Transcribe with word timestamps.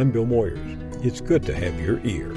I'm 0.00 0.10
Bill 0.10 0.24
Moyers. 0.24 1.04
It's 1.04 1.20
good 1.20 1.42
to 1.42 1.54
have 1.54 1.78
your 1.78 2.00
ear. 2.06 2.34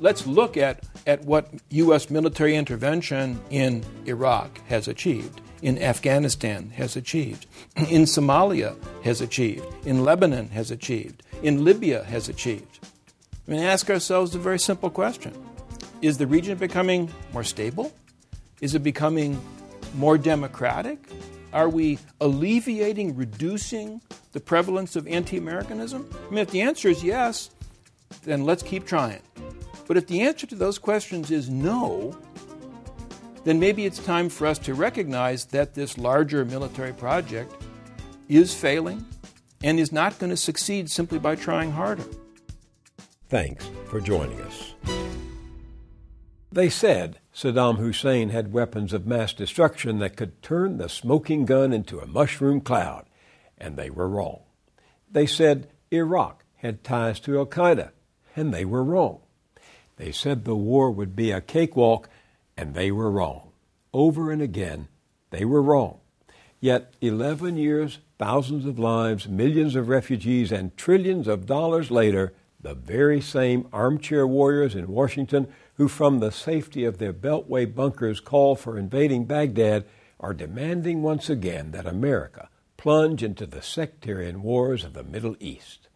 Let's 0.00 0.26
look 0.26 0.56
at, 0.56 0.82
at 1.06 1.24
what 1.24 1.54
U.S. 1.70 2.10
military 2.10 2.56
intervention 2.56 3.40
in 3.50 3.84
Iraq 4.06 4.58
has 4.66 4.88
achieved, 4.88 5.40
in 5.62 5.80
Afghanistan 5.80 6.70
has 6.70 6.96
achieved, 6.96 7.46
in 7.76 8.06
Somalia 8.06 8.74
has 9.04 9.20
achieved, 9.20 9.64
in 9.86 10.02
Lebanon 10.02 10.48
has 10.48 10.72
achieved, 10.72 11.22
in 11.44 11.64
Libya 11.64 12.02
has 12.02 12.28
achieved. 12.28 12.80
I 13.46 13.52
mean, 13.52 13.60
ask 13.60 13.88
ourselves 13.88 14.34
a 14.34 14.40
very 14.40 14.58
simple 14.58 14.90
question 14.90 15.32
Is 16.00 16.18
the 16.18 16.26
region 16.26 16.58
becoming 16.58 17.08
more 17.32 17.44
stable? 17.44 17.92
Is 18.60 18.74
it 18.74 18.82
becoming 18.82 19.40
more 19.94 20.18
democratic? 20.18 20.98
Are 21.52 21.68
we 21.68 21.98
alleviating, 22.20 23.16
reducing 23.16 24.00
the 24.32 24.40
prevalence 24.40 24.96
of 24.96 25.06
anti 25.06 25.36
Americanism? 25.36 26.08
I 26.12 26.30
mean, 26.30 26.38
if 26.38 26.50
the 26.50 26.62
answer 26.62 26.88
is 26.88 27.04
yes, 27.04 27.50
then 28.24 28.44
let's 28.44 28.62
keep 28.62 28.86
trying. 28.86 29.20
But 29.86 29.96
if 29.96 30.06
the 30.06 30.22
answer 30.22 30.46
to 30.46 30.54
those 30.54 30.78
questions 30.78 31.30
is 31.30 31.50
no, 31.50 32.16
then 33.44 33.58
maybe 33.58 33.84
it's 33.84 33.98
time 33.98 34.28
for 34.28 34.46
us 34.46 34.58
to 34.60 34.74
recognize 34.74 35.46
that 35.46 35.74
this 35.74 35.98
larger 35.98 36.44
military 36.44 36.92
project 36.92 37.54
is 38.28 38.54
failing 38.54 39.04
and 39.62 39.78
is 39.78 39.92
not 39.92 40.18
going 40.18 40.30
to 40.30 40.36
succeed 40.36 40.90
simply 40.90 41.18
by 41.18 41.34
trying 41.34 41.72
harder. 41.72 42.04
Thanks 43.28 43.68
for 43.88 44.00
joining 44.00 44.40
us. 44.42 44.74
They 46.52 46.68
said 46.68 47.18
Saddam 47.34 47.78
Hussein 47.78 48.28
had 48.28 48.52
weapons 48.52 48.92
of 48.92 49.06
mass 49.06 49.32
destruction 49.32 50.00
that 50.00 50.16
could 50.18 50.42
turn 50.42 50.76
the 50.76 50.90
smoking 50.90 51.46
gun 51.46 51.72
into 51.72 51.98
a 51.98 52.06
mushroom 52.06 52.60
cloud, 52.60 53.06
and 53.56 53.78
they 53.78 53.88
were 53.88 54.06
wrong. 54.06 54.40
They 55.10 55.24
said 55.24 55.68
Iraq 55.90 56.44
had 56.56 56.84
ties 56.84 57.20
to 57.20 57.38
Al 57.38 57.46
Qaeda, 57.46 57.92
and 58.36 58.52
they 58.52 58.66
were 58.66 58.84
wrong. 58.84 59.20
They 59.96 60.12
said 60.12 60.44
the 60.44 60.54
war 60.54 60.90
would 60.90 61.16
be 61.16 61.30
a 61.30 61.40
cakewalk, 61.40 62.10
and 62.54 62.74
they 62.74 62.90
were 62.90 63.10
wrong. 63.10 63.52
Over 63.94 64.30
and 64.30 64.42
again, 64.42 64.88
they 65.30 65.46
were 65.46 65.62
wrong. 65.62 66.00
Yet, 66.60 66.92
11 67.00 67.56
years, 67.56 68.00
thousands 68.18 68.66
of 68.66 68.78
lives, 68.78 69.26
millions 69.26 69.74
of 69.74 69.88
refugees, 69.88 70.52
and 70.52 70.76
trillions 70.76 71.26
of 71.28 71.46
dollars 71.46 71.90
later, 71.90 72.34
the 72.60 72.74
very 72.74 73.22
same 73.22 73.68
armchair 73.72 74.26
warriors 74.26 74.74
in 74.74 74.86
Washington 74.88 75.48
who, 75.74 75.88
from 75.88 76.20
the 76.20 76.30
safety 76.30 76.84
of 76.84 76.98
their 76.98 77.12
Beltway 77.12 77.72
bunkers, 77.74 78.20
call 78.20 78.56
for 78.56 78.78
invading 78.78 79.24
Baghdad, 79.24 79.84
are 80.20 80.34
demanding 80.34 81.02
once 81.02 81.28
again 81.28 81.72
that 81.72 81.86
America 81.86 82.48
plunge 82.76 83.22
into 83.22 83.46
the 83.46 83.62
sectarian 83.62 84.42
wars 84.42 84.84
of 84.84 84.92
the 84.92 85.04
Middle 85.04 85.36
East. 85.40 85.88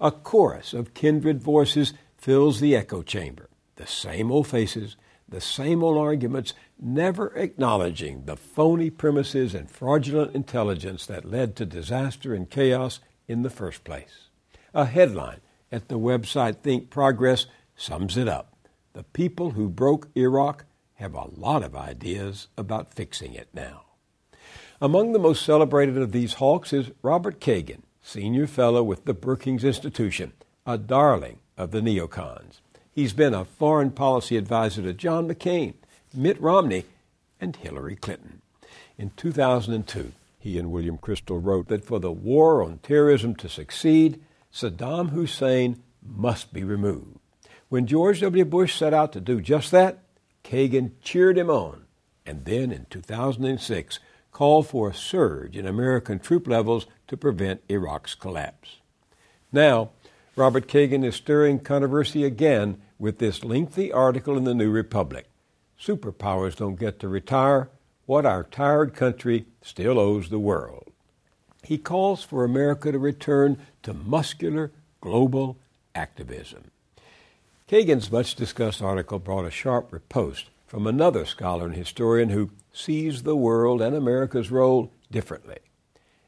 A 0.00 0.10
chorus 0.10 0.72
of 0.72 0.94
kindred 0.94 1.42
voices 1.42 1.94
fills 2.16 2.60
the 2.60 2.76
echo 2.76 3.02
chamber, 3.02 3.48
the 3.76 3.86
same 3.86 4.30
old 4.30 4.46
faces, 4.46 4.96
the 5.28 5.40
same 5.40 5.82
old 5.82 5.98
arguments, 5.98 6.52
never 6.80 7.28
acknowledging 7.36 8.24
the 8.24 8.36
phony 8.36 8.90
premises 8.90 9.54
and 9.54 9.70
fraudulent 9.70 10.34
intelligence 10.34 11.06
that 11.06 11.24
led 11.24 11.56
to 11.56 11.64
disaster 11.64 12.34
and 12.34 12.50
chaos 12.50 13.00
in 13.26 13.42
the 13.42 13.50
first 13.50 13.82
place. 13.82 14.28
A 14.74 14.84
headline 14.84 15.40
at 15.70 15.88
the 15.88 15.98
website 15.98 16.58
Think 16.58 16.90
Progress 16.90 17.46
sums 17.76 18.16
it 18.16 18.28
up. 18.28 18.51
The 18.94 19.04
people 19.04 19.52
who 19.52 19.70
broke 19.70 20.08
Iraq 20.14 20.66
have 20.96 21.14
a 21.14 21.30
lot 21.34 21.62
of 21.62 21.74
ideas 21.74 22.48
about 22.58 22.92
fixing 22.92 23.32
it 23.32 23.48
now. 23.54 23.84
Among 24.82 25.12
the 25.12 25.18
most 25.18 25.46
celebrated 25.46 25.96
of 25.96 26.12
these 26.12 26.34
hawks 26.34 26.74
is 26.74 26.90
Robert 27.00 27.40
Kagan, 27.40 27.82
senior 28.02 28.46
fellow 28.46 28.82
with 28.82 29.06
the 29.06 29.14
Brookings 29.14 29.64
Institution, 29.64 30.32
a 30.66 30.76
darling 30.76 31.38
of 31.56 31.70
the 31.70 31.80
neocons. 31.80 32.60
He's 32.90 33.14
been 33.14 33.32
a 33.32 33.46
foreign 33.46 33.92
policy 33.92 34.36
advisor 34.36 34.82
to 34.82 34.92
John 34.92 35.26
McCain, 35.26 35.74
Mitt 36.12 36.38
Romney, 36.38 36.84
and 37.40 37.56
Hillary 37.56 37.96
Clinton. 37.96 38.42
In 38.98 39.12
2002, 39.16 40.12
he 40.38 40.58
and 40.58 40.70
William 40.70 40.98
Kristol 40.98 41.42
wrote 41.42 41.68
that 41.68 41.84
for 41.84 41.98
the 41.98 42.12
war 42.12 42.62
on 42.62 42.78
terrorism 42.78 43.34
to 43.36 43.48
succeed, 43.48 44.20
Saddam 44.52 45.10
Hussein 45.10 45.82
must 46.04 46.52
be 46.52 46.62
removed. 46.62 47.21
When 47.72 47.86
George 47.86 48.20
W. 48.20 48.44
Bush 48.44 48.76
set 48.76 48.92
out 48.92 49.14
to 49.14 49.20
do 49.22 49.40
just 49.40 49.70
that, 49.70 50.00
Kagan 50.44 50.90
cheered 51.00 51.38
him 51.38 51.48
on, 51.48 51.86
and 52.26 52.44
then 52.44 52.70
in 52.70 52.84
2006 52.90 53.98
called 54.30 54.66
for 54.66 54.90
a 54.90 54.94
surge 54.94 55.56
in 55.56 55.66
American 55.66 56.18
troop 56.18 56.46
levels 56.46 56.84
to 57.08 57.16
prevent 57.16 57.62
Iraq's 57.70 58.14
collapse. 58.14 58.76
Now, 59.50 59.92
Robert 60.36 60.68
Kagan 60.68 61.02
is 61.02 61.14
stirring 61.14 61.60
controversy 61.60 62.24
again 62.24 62.78
with 62.98 63.20
this 63.20 63.42
lengthy 63.42 63.90
article 63.90 64.36
in 64.36 64.44
the 64.44 64.52
New 64.52 64.70
Republic. 64.70 65.30
Superpowers 65.80 66.54
don't 66.54 66.78
get 66.78 67.00
to 67.00 67.08
retire 67.08 67.70
what 68.04 68.26
our 68.26 68.42
tired 68.42 68.92
country 68.92 69.46
still 69.62 69.98
owes 69.98 70.28
the 70.28 70.38
world. 70.38 70.92
He 71.62 71.78
calls 71.78 72.22
for 72.22 72.44
America 72.44 72.92
to 72.92 72.98
return 72.98 73.56
to 73.82 73.94
muscular 73.94 74.72
global 75.00 75.56
activism. 75.94 76.64
Kagan's 77.72 78.12
much 78.12 78.34
discussed 78.34 78.82
article 78.82 79.18
brought 79.18 79.46
a 79.46 79.50
sharp 79.50 79.94
riposte 79.94 80.50
from 80.66 80.86
another 80.86 81.24
scholar 81.24 81.64
and 81.64 81.74
historian 81.74 82.28
who 82.28 82.50
sees 82.70 83.22
the 83.22 83.34
world 83.34 83.80
and 83.80 83.96
America's 83.96 84.50
role 84.50 84.92
differently. 85.10 85.56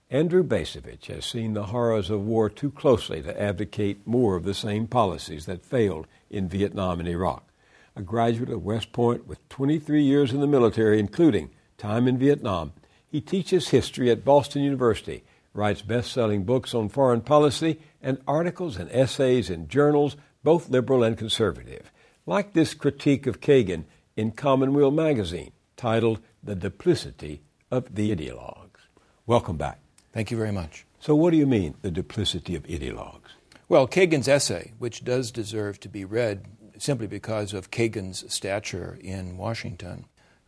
Andrew 0.08 0.42
Bacevich 0.42 1.04
has 1.08 1.26
seen 1.26 1.52
the 1.52 1.64
horrors 1.64 2.08
of 2.08 2.24
war 2.24 2.48
too 2.48 2.70
closely 2.70 3.20
to 3.20 3.38
advocate 3.38 4.06
more 4.06 4.36
of 4.36 4.44
the 4.44 4.54
same 4.54 4.86
policies 4.86 5.44
that 5.44 5.66
failed 5.66 6.06
in 6.30 6.48
Vietnam 6.48 6.98
and 6.98 7.06
Iraq. 7.06 7.46
A 7.94 8.00
graduate 8.00 8.48
of 8.48 8.64
West 8.64 8.92
Point 8.92 9.26
with 9.26 9.46
23 9.50 10.02
years 10.02 10.32
in 10.32 10.40
the 10.40 10.46
military, 10.46 10.98
including 10.98 11.50
time 11.76 12.08
in 12.08 12.16
Vietnam, 12.16 12.72
he 13.06 13.20
teaches 13.20 13.68
history 13.68 14.10
at 14.10 14.24
Boston 14.24 14.62
University, 14.62 15.24
writes 15.52 15.82
best 15.82 16.10
selling 16.10 16.44
books 16.44 16.74
on 16.74 16.88
foreign 16.88 17.20
policy, 17.20 17.78
and 18.02 18.16
articles 18.26 18.78
and 18.78 18.90
essays 18.92 19.50
in 19.50 19.68
journals 19.68 20.16
both 20.44 20.68
liberal 20.68 21.02
and 21.02 21.18
conservative, 21.18 21.90
like 22.26 22.52
this 22.52 22.74
critique 22.74 23.26
of 23.26 23.40
Kagan 23.40 23.84
in 24.16 24.30
Commonweal 24.30 24.92
magazine, 24.92 25.50
titled 25.76 26.20
The 26.42 26.54
Duplicity 26.54 27.42
of 27.70 27.94
the 27.94 28.14
Ideologues. 28.14 28.86
Welcome 29.26 29.56
back. 29.56 29.80
Thank 30.12 30.30
you 30.30 30.36
very 30.36 30.52
much. 30.52 30.86
So, 31.00 31.14
what 31.16 31.32
do 31.32 31.36
you 31.36 31.46
mean, 31.46 31.74
the 31.82 31.90
duplicity 31.90 32.54
of 32.54 32.62
ideologues? 32.64 33.32
Well, 33.68 33.88
Kagan's 33.88 34.28
essay, 34.28 34.72
which 34.78 35.04
does 35.04 35.30
deserve 35.30 35.80
to 35.80 35.88
be 35.88 36.04
read 36.04 36.44
simply 36.78 37.06
because 37.06 37.52
of 37.52 37.70
Kagan's 37.70 38.32
stature 38.32 38.98
in 39.00 39.36
Washington, 39.36 40.04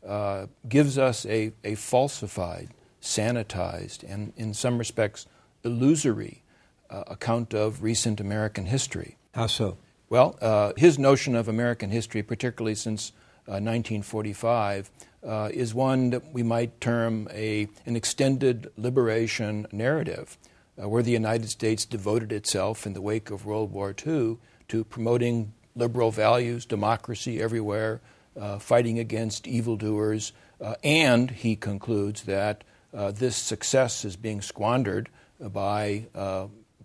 uh, 0.07 0.47
gives 0.69 0.99
us 0.99 1.27
a, 1.27 1.53
a 1.65 1.75
falsified, 1.75 2.69
sanitized, 3.03 4.05
and 4.09 4.33
in 4.37 4.55
some 4.55 4.79
respects 4.79 5.27
illusory 5.65 6.43
uh, 6.91 7.05
account 7.07 7.55
of 7.55 7.83
recent 7.83 8.21
American 8.21 8.67
history. 8.67 9.17
How 9.35 9.47
so? 9.47 9.79
Well, 10.09 10.39
uh, 10.41 10.73
his 10.77 11.01
notion 11.01 11.35
of 11.35 11.49
American 11.49 11.91
history, 11.91 12.23
particularly 12.23 12.77
since 12.77 13.11
1945, 13.47 14.91
uh, 15.25 15.27
uh, 15.27 15.49
is 15.53 15.75
one 15.75 16.11
that 16.11 16.33
we 16.33 16.45
might 16.45 16.81
term 16.81 17.27
a, 17.33 17.67
an 17.87 17.97
extended 17.97 18.71
liberation 18.77 19.67
narrative, 19.73 20.39
uh, 20.81 20.89
where 20.89 21.03
the 21.03 21.11
United 21.11 21.49
States 21.49 21.85
devoted 21.85 22.31
itself 22.31 22.87
in 22.87 22.93
the 22.93 23.01
wake 23.01 23.33
of 23.33 23.45
World 23.45 23.73
War 23.73 23.93
II 24.07 24.39
to 24.69 24.85
promoting 24.85 25.53
liberal 25.75 26.13
values, 26.13 26.65
democracy 26.65 27.43
everywhere, 27.43 28.01
uh, 28.39 28.61
fighting 28.61 29.01
against 29.01 29.49
evildoers, 29.49 30.33
uh, 30.61 30.77
and 30.85 31.33
he 31.33 31.57
concludes 31.57 32.23
that 32.23 32.63
this 32.93 33.37
success 33.37 34.05
is 34.05 34.17
being 34.17 34.41
squandered 34.41 35.09
by 35.39 36.07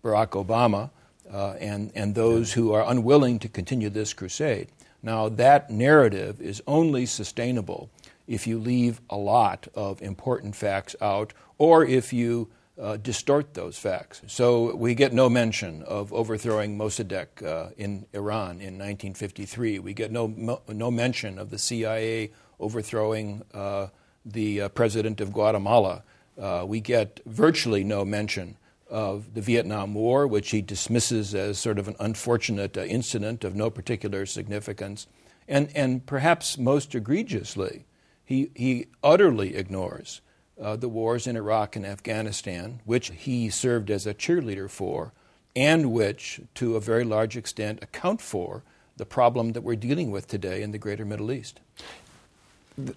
Barack 0.04 0.32
Obama 0.32 0.90
uh, 1.32 1.56
and, 1.60 1.92
and 1.96 2.16
those 2.16 2.54
who 2.54 2.74
are 2.74 2.90
unwilling 2.90 3.40
to 3.40 3.48
continue 3.48 3.90
this 3.90 4.14
crusade. 4.14 4.68
Now, 5.04 5.30
that 5.30 5.70
narrative 5.70 6.42
is 6.42 6.62
only 6.68 7.06
sustainable 7.06 7.90
if 8.28 8.46
you 8.46 8.60
leave 8.60 9.02
a 9.10 9.18
lot 9.18 9.68
of 9.74 10.02
important 10.02 10.56
facts 10.56 10.96
out 11.02 11.34
or 11.58 11.84
if 11.86 12.14
you 12.14 12.50
uh, 12.80 12.98
distort 12.98 13.54
those 13.54 13.78
facts. 13.78 14.22
So 14.28 14.76
we 14.76 14.96
get 14.96 15.14
no 15.14 15.30
mention 15.30 15.84
of 15.84 16.14
overthrowing 16.14 16.78
Mossadegh 16.78 17.44
uh, 17.46 17.70
in 17.78 18.06
Iran 18.14 18.62
in 18.62 18.78
1953. 18.78 19.80
We 19.80 19.94
get 19.94 20.12
no, 20.12 20.60
no 20.68 20.92
mention 20.92 21.38
of 21.38 21.50
the 21.50 21.60
CIA 21.60 22.32
overthrowing 22.60 23.44
uh, 23.54 23.88
the 24.26 24.62
uh, 24.62 24.70
president 24.70 25.22
of 25.22 25.34
Guatemala. 25.34 26.04
Uh, 26.40 26.64
we 26.68 26.80
get 26.80 27.20
virtually 27.26 27.84
no 27.84 28.06
mention 28.06 28.58
of 28.92 29.34
the 29.34 29.42
Vietnam 29.42 29.94
War, 29.94 30.28
which 30.28 30.52
he 30.52 30.62
dismisses 30.62 31.34
as 31.34 31.58
sort 31.58 31.80
of 31.80 31.88
an 31.88 31.96
unfortunate 32.00 32.78
uh, 32.78 32.82
incident 32.82 33.44
of 33.44 33.56
no 33.56 33.70
particular 33.70 34.26
significance. 34.26 35.08
And, 35.48 35.70
and 35.74 36.06
perhaps 36.06 36.58
most 36.58 36.94
egregiously, 36.94 37.86
he, 38.24 38.52
he 38.54 38.88
utterly 39.04 39.56
ignores 39.56 40.22
uh, 40.62 40.76
the 40.76 40.90
wars 40.90 41.26
in 41.26 41.36
Iraq 41.36 41.76
and 41.76 41.86
Afghanistan, 41.86 42.82
which 42.86 43.12
he 43.12 43.50
served 43.50 43.90
as 43.90 44.06
a 44.06 44.14
cheerleader 44.14 44.70
for, 44.70 45.14
and 45.56 45.92
which, 45.92 46.42
to 46.56 46.76
a 46.76 46.82
very 46.82 47.04
large 47.04 47.36
extent, 47.36 47.82
account 47.82 48.22
for 48.22 48.64
the 48.98 49.06
problem 49.06 49.54
that 49.54 49.64
we're 49.64 49.76
dealing 49.76 50.12
with 50.12 50.28
today 50.28 50.62
in 50.62 50.72
the 50.72 50.78
greater 50.78 51.06
Middle 51.06 51.32
East. 51.32 51.60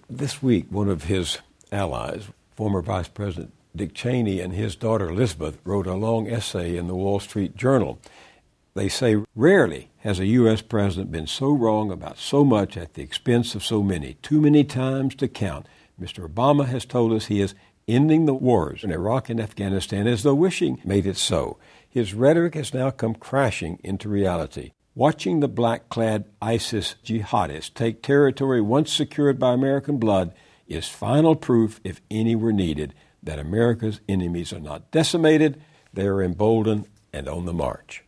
This 0.09 0.43
week, 0.43 0.67
one 0.69 0.89
of 0.89 1.05
his 1.05 1.39
allies, 1.71 2.27
former 2.55 2.81
Vice 2.81 3.07
President 3.07 3.51
Dick 3.75 3.93
Cheney, 3.93 4.39
and 4.39 4.53
his 4.53 4.75
daughter 4.75 5.09
Elizabeth 5.09 5.57
wrote 5.63 5.87
a 5.87 5.93
long 5.93 6.29
essay 6.29 6.77
in 6.77 6.87
the 6.87 6.95
Wall 6.95 7.19
Street 7.19 7.55
Journal. 7.55 7.99
They 8.73 8.89
say 8.89 9.23
rarely 9.35 9.89
has 9.99 10.19
a 10.19 10.25
U.S. 10.25 10.61
president 10.61 11.11
been 11.11 11.27
so 11.27 11.51
wrong 11.51 11.91
about 11.91 12.17
so 12.17 12.43
much 12.43 12.75
at 12.75 12.93
the 12.93 13.01
expense 13.01 13.55
of 13.55 13.63
so 13.63 13.81
many, 13.81 14.15
too 14.21 14.41
many 14.41 14.63
times 14.63 15.15
to 15.15 15.27
count. 15.27 15.67
Mr. 15.99 16.27
Obama 16.27 16.65
has 16.65 16.85
told 16.85 17.13
us 17.13 17.25
he 17.25 17.41
is 17.41 17.55
ending 17.87 18.25
the 18.25 18.33
wars 18.33 18.83
in 18.83 18.91
Iraq 18.91 19.29
and 19.29 19.39
Afghanistan 19.39 20.07
as 20.07 20.23
though 20.23 20.35
wishing 20.35 20.81
made 20.83 21.05
it 21.05 21.17
so. 21.17 21.57
His 21.87 22.13
rhetoric 22.13 22.55
has 22.55 22.73
now 22.73 22.91
come 22.91 23.15
crashing 23.15 23.79
into 23.83 24.09
reality. 24.09 24.71
Watching 24.93 25.39
the 25.39 25.47
black 25.47 25.89
clad 25.89 26.25
ISIS 26.41 26.95
jihadists 27.03 27.73
take 27.73 28.01
territory 28.01 28.61
once 28.61 28.91
secured 28.91 29.39
by 29.39 29.53
American 29.53 29.97
blood 29.97 30.33
is 30.67 30.87
final 30.87 31.35
proof, 31.35 31.79
if 31.83 32.01
any 32.09 32.35
were 32.35 32.53
needed, 32.53 32.93
that 33.25 33.39
America's 33.39 33.99
enemies 34.07 34.53
are 34.53 34.59
not 34.59 34.91
decimated, 34.91 35.61
they 35.93 36.05
are 36.05 36.23
emboldened 36.23 36.87
and 37.11 37.27
on 37.27 37.45
the 37.45 37.53
march. 37.53 38.03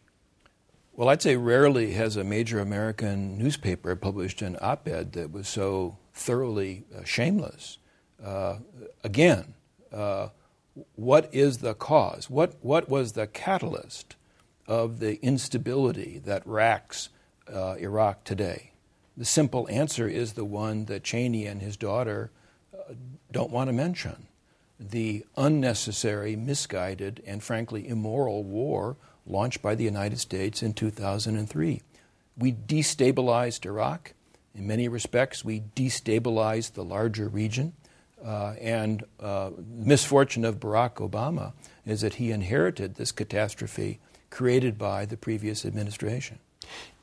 Well, 0.94 1.10
I'd 1.10 1.22
say 1.22 1.36
rarely 1.36 1.94
has 1.94 2.16
a 2.16 2.24
major 2.24 2.60
American 2.60 3.38
newspaper 3.38 3.96
published 3.96 4.42
an 4.42 4.58
op 4.62 4.88
ed 4.88 5.14
that 5.14 5.32
was 5.32 5.48
so 5.48 5.98
thoroughly 6.14 6.86
uh, 6.96 7.04
shameless. 7.04 7.78
Uh, 8.24 8.58
again, 9.04 9.54
uh, 9.94 10.30
what 10.96 11.30
is 11.32 11.60
the 11.60 11.74
cause? 11.74 12.30
What, 12.30 12.56
what 12.62 12.90
was 12.90 13.14
the 13.14 13.28
catalyst 13.28 14.16
of 14.68 15.00
the 15.00 15.24
instability 15.24 16.20
that 16.26 16.46
racks 16.46 17.10
uh, 17.52 17.76
Iraq 17.80 18.24
today? 18.24 18.72
The 19.16 19.26
simple 19.26 19.68
answer 19.70 20.08
is 20.08 20.34
the 20.34 20.46
one 20.46 20.86
that 20.86 21.04
Cheney 21.04 21.46
and 21.46 21.62
his 21.62 21.78
daughter 21.78 22.32
uh, 22.74 22.94
don't 23.32 23.52
want 23.52 23.70
to 23.70 23.74
mention 23.74 24.28
the 24.80 25.26
unnecessary, 25.36 26.36
misguided, 26.36 27.24
and 27.26 27.44
frankly 27.44 27.88
immoral 27.88 28.44
war 28.44 28.98
launched 29.26 29.62
by 29.62 29.76
the 29.76 29.84
United 29.84 30.20
States 30.20 30.62
in 30.62 30.74
2003. 30.74 31.82
We 32.38 32.52
destabilized 32.52 33.66
Iraq. 33.66 34.14
In 34.56 34.68
many 34.68 34.88
respects, 34.88 35.44
we 35.44 35.62
destabilized 35.76 36.74
the 36.74 36.84
larger 36.84 37.28
region. 37.28 37.74
Uh, 38.24 38.56
and 38.60 39.04
uh, 39.20 39.52
misfortune 39.58 40.44
of 40.44 40.60
Barack 40.60 40.96
Obama 40.96 41.54
is 41.86 42.02
that 42.02 42.16
he 42.16 42.32
inherited 42.32 42.96
this 42.96 43.12
catastrophe 43.12 44.00
created 44.30 44.78
by 44.78 45.06
the 45.06 45.18
previous 45.18 45.66
administration. 45.66 46.40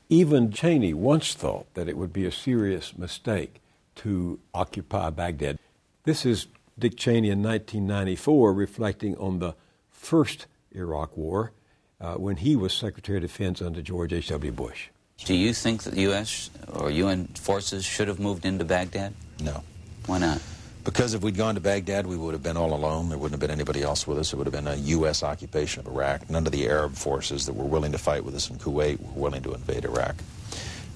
Even 0.09 0.51
Cheney 0.51 0.93
once 0.93 1.33
thought 1.33 1.73
that 1.73 1.87
it 1.87 1.97
would 1.97 2.13
be 2.13 2.25
a 2.25 2.31
serious 2.31 2.97
mistake 2.97 3.61
to 3.95 4.39
occupy 4.53 5.09
Baghdad. 5.09 5.57
This 6.03 6.25
is 6.25 6.47
Dick 6.77 6.97
Cheney 6.97 7.29
in 7.29 7.41
1994 7.41 8.53
reflecting 8.53 9.17
on 9.17 9.39
the 9.39 9.55
first 9.89 10.47
Iraq 10.71 11.15
War 11.15 11.53
uh, 12.01 12.15
when 12.15 12.37
he 12.37 12.55
was 12.55 12.73
Secretary 12.73 13.17
of 13.17 13.21
Defense 13.21 13.61
under 13.61 13.81
George 13.81 14.11
H.W. 14.11 14.51
Bush. 14.51 14.89
Do 15.19 15.33
you 15.33 15.53
think 15.53 15.83
that 15.83 15.93
the 15.93 16.01
U.S. 16.01 16.49
or 16.73 16.91
UN 16.91 17.27
forces 17.27 17.85
should 17.85 18.09
have 18.09 18.19
moved 18.19 18.45
into 18.45 18.65
Baghdad? 18.65 19.13
No. 19.41 19.63
Why 20.05 20.17
not? 20.17 20.41
Because 20.83 21.13
if 21.13 21.23
we'd 21.23 21.37
gone 21.37 21.55
to 21.55 21.61
Baghdad, 21.61 22.05
we 22.05 22.17
would 22.17 22.33
have 22.33 22.43
been 22.43 22.57
all 22.57 22.73
alone. 22.73 23.07
There 23.07 23.17
wouldn't 23.17 23.33
have 23.33 23.39
been 23.39 23.55
anybody 23.57 23.81
else 23.81 24.05
with 24.05 24.19
us. 24.19 24.33
It 24.33 24.35
would 24.35 24.45
have 24.45 24.53
been 24.53 24.67
a 24.67 24.75
U.S. 24.75 25.23
occupation 25.23 25.79
of 25.79 25.87
Iraq. 25.87 26.29
None 26.29 26.45
of 26.45 26.51
the 26.51 26.67
Arab 26.67 26.93
forces 26.93 27.45
that 27.45 27.53
were 27.53 27.65
willing 27.65 27.93
to 27.93 27.97
fight 27.97 28.25
with 28.25 28.35
us 28.35 28.49
in 28.49 28.57
Kuwait 28.57 29.01
were 29.01 29.21
willing 29.21 29.41
to 29.43 29.53
invade 29.53 29.85
Iraq. 29.85 30.15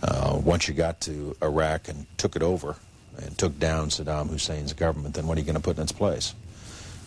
Uh, 0.03 0.39
once 0.43 0.67
you 0.67 0.73
got 0.73 0.99
to 1.01 1.35
Iraq 1.41 1.87
and 1.87 2.05
took 2.17 2.35
it 2.35 2.43
over 2.43 2.75
and 3.23 3.37
took 3.37 3.57
down 3.59 3.89
Saddam 3.89 4.29
Hussein's 4.29 4.73
government, 4.73 5.15
then 5.15 5.27
what 5.27 5.37
are 5.37 5.41
you 5.41 5.45
going 5.45 5.55
to 5.55 5.61
put 5.61 5.77
in 5.77 5.83
its 5.83 5.91
place? 5.91 6.33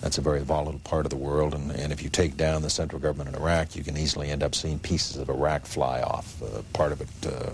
That's 0.00 0.18
a 0.18 0.22
very 0.22 0.40
volatile 0.40 0.80
part 0.80 1.06
of 1.06 1.10
the 1.10 1.16
world, 1.16 1.54
and, 1.54 1.70
and 1.70 1.92
if 1.92 2.02
you 2.02 2.08
take 2.08 2.36
down 2.36 2.62
the 2.62 2.70
central 2.70 3.00
government 3.00 3.30
in 3.30 3.40
Iraq, 3.40 3.76
you 3.76 3.84
can 3.84 3.96
easily 3.96 4.30
end 4.30 4.42
up 4.42 4.54
seeing 4.54 4.80
pieces 4.80 5.16
of 5.16 5.28
Iraq 5.28 5.64
fly 5.64 6.02
off. 6.02 6.42
Uh, 6.42 6.62
part 6.72 6.90
of 6.90 7.00
it 7.00 7.08
uh, 7.24 7.50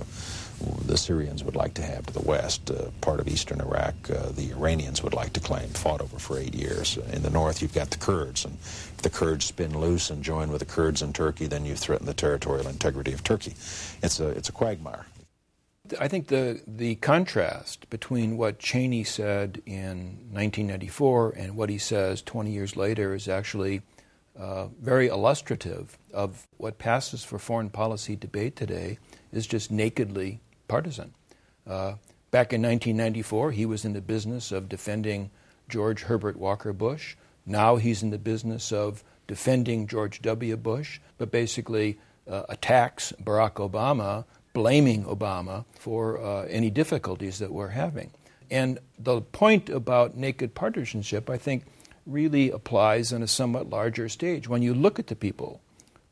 the 0.84 0.96
Syrians 0.96 1.44
would 1.44 1.55
like 1.55 1.75
to 1.75 1.82
have 1.82 2.06
to 2.06 2.12
the 2.12 2.22
west. 2.22 2.70
Uh, 2.70 2.90
part 3.00 3.20
of 3.20 3.28
eastern 3.28 3.60
Iraq, 3.60 3.94
uh, 4.10 4.31
the 4.31 4.50
Iranians 4.50 5.02
would 5.02 5.14
like 5.14 5.32
to 5.34 5.40
claim, 5.40 5.69
fought 5.69 6.00
over 6.00 6.19
for 6.19 6.38
eight 6.38 6.55
years. 6.55 6.96
In 7.12 7.22
the 7.22 7.31
north, 7.31 7.62
you've 7.62 7.75
got 7.75 7.90
the 7.90 7.99
Kurds, 7.99 8.44
and 8.44 8.55
if 8.55 8.99
the 9.02 9.10
Kurds 9.10 9.44
spin 9.44 9.78
loose 9.78 10.10
and 10.10 10.22
join 10.22 10.50
with 10.50 10.60
the 10.60 10.66
Kurds 10.66 11.02
in 11.02 11.12
Turkey, 11.12 11.46
then 11.46 11.64
you 11.64 11.76
threaten 11.76 12.06
the 12.06 12.14
territorial 12.14 12.66
integrity 12.66 13.12
of 13.12 13.22
Turkey. 13.22 13.55
It's 14.02 14.19
a, 14.20 14.28
it's 14.28 14.49
a 14.49 14.52
quagmire. 14.52 15.06
I 15.99 16.08
think 16.08 16.29
the, 16.29 16.61
the 16.67 16.96
contrast 16.96 17.88
between 17.90 18.37
what 18.37 18.58
Cheney 18.58 19.05
said 19.05 19.62
in 19.67 20.19
1994 20.31 21.35
and 21.37 21.56
what 21.56 21.70
he 21.70 21.79
says 21.79 22.23
20 22.23 22.50
years 22.50 22.76
later 22.76 23.14
is 23.14 23.29
actually 23.29 23.82
uh, 24.38 24.69
very 24.81 25.08
illustrative 25.08 25.99
of 26.12 26.46
what 26.56 26.79
passes 26.79 27.25
for 27.25 27.38
foreign 27.38 27.70
policy 27.70 28.17
debate 28.17 28.56
today 28.56 28.99
is 29.32 29.46
just 29.46 29.70
nakedly 29.70 30.40
partisan. 30.69 31.12
Uh, 31.67 31.94
back 32.31 32.52
in 32.52 32.62
1994, 32.62 33.52
he 33.52 33.67
was 33.67 33.84
in 33.84 33.93
the 33.93 34.00
business 34.00 34.52
of 34.52 34.69
defending 34.69 35.31
George 35.69 36.02
Herbert 36.02 36.37
Walker 36.37 36.73
Bush. 36.73 37.17
Now 37.44 37.76
he's 37.76 38.02
in 38.02 38.11
the 38.11 38.19
business 38.19 38.73
of 38.73 39.02
defending 39.26 39.87
George 39.87 40.23
W. 40.23 40.56
Bush, 40.56 41.00
but 41.19 41.31
basically 41.31 41.99
uh, 42.29 42.43
attacks 42.49 43.12
Barack 43.23 43.55
Obama 43.55 44.25
blaming 44.58 45.05
Obama 45.05 45.64
for 45.78 46.20
uh, 46.20 46.43
any 46.46 46.69
difficulties 46.69 47.38
that 47.38 47.52
we're 47.52 47.69
having. 47.69 48.10
And 48.50 48.81
the 48.99 49.20
point 49.20 49.69
about 49.69 50.16
naked 50.16 50.56
partisanship, 50.56 51.31
I 51.31 51.38
think, 51.38 51.62
really 52.05 52.50
applies 52.50 53.12
on 53.12 53.22
a 53.22 53.28
somewhat 53.28 53.70
larger 53.70 54.08
stage. 54.08 54.49
When 54.49 54.60
you 54.60 54.75
look 54.75 54.99
at 54.99 55.06
the 55.06 55.14
people 55.14 55.60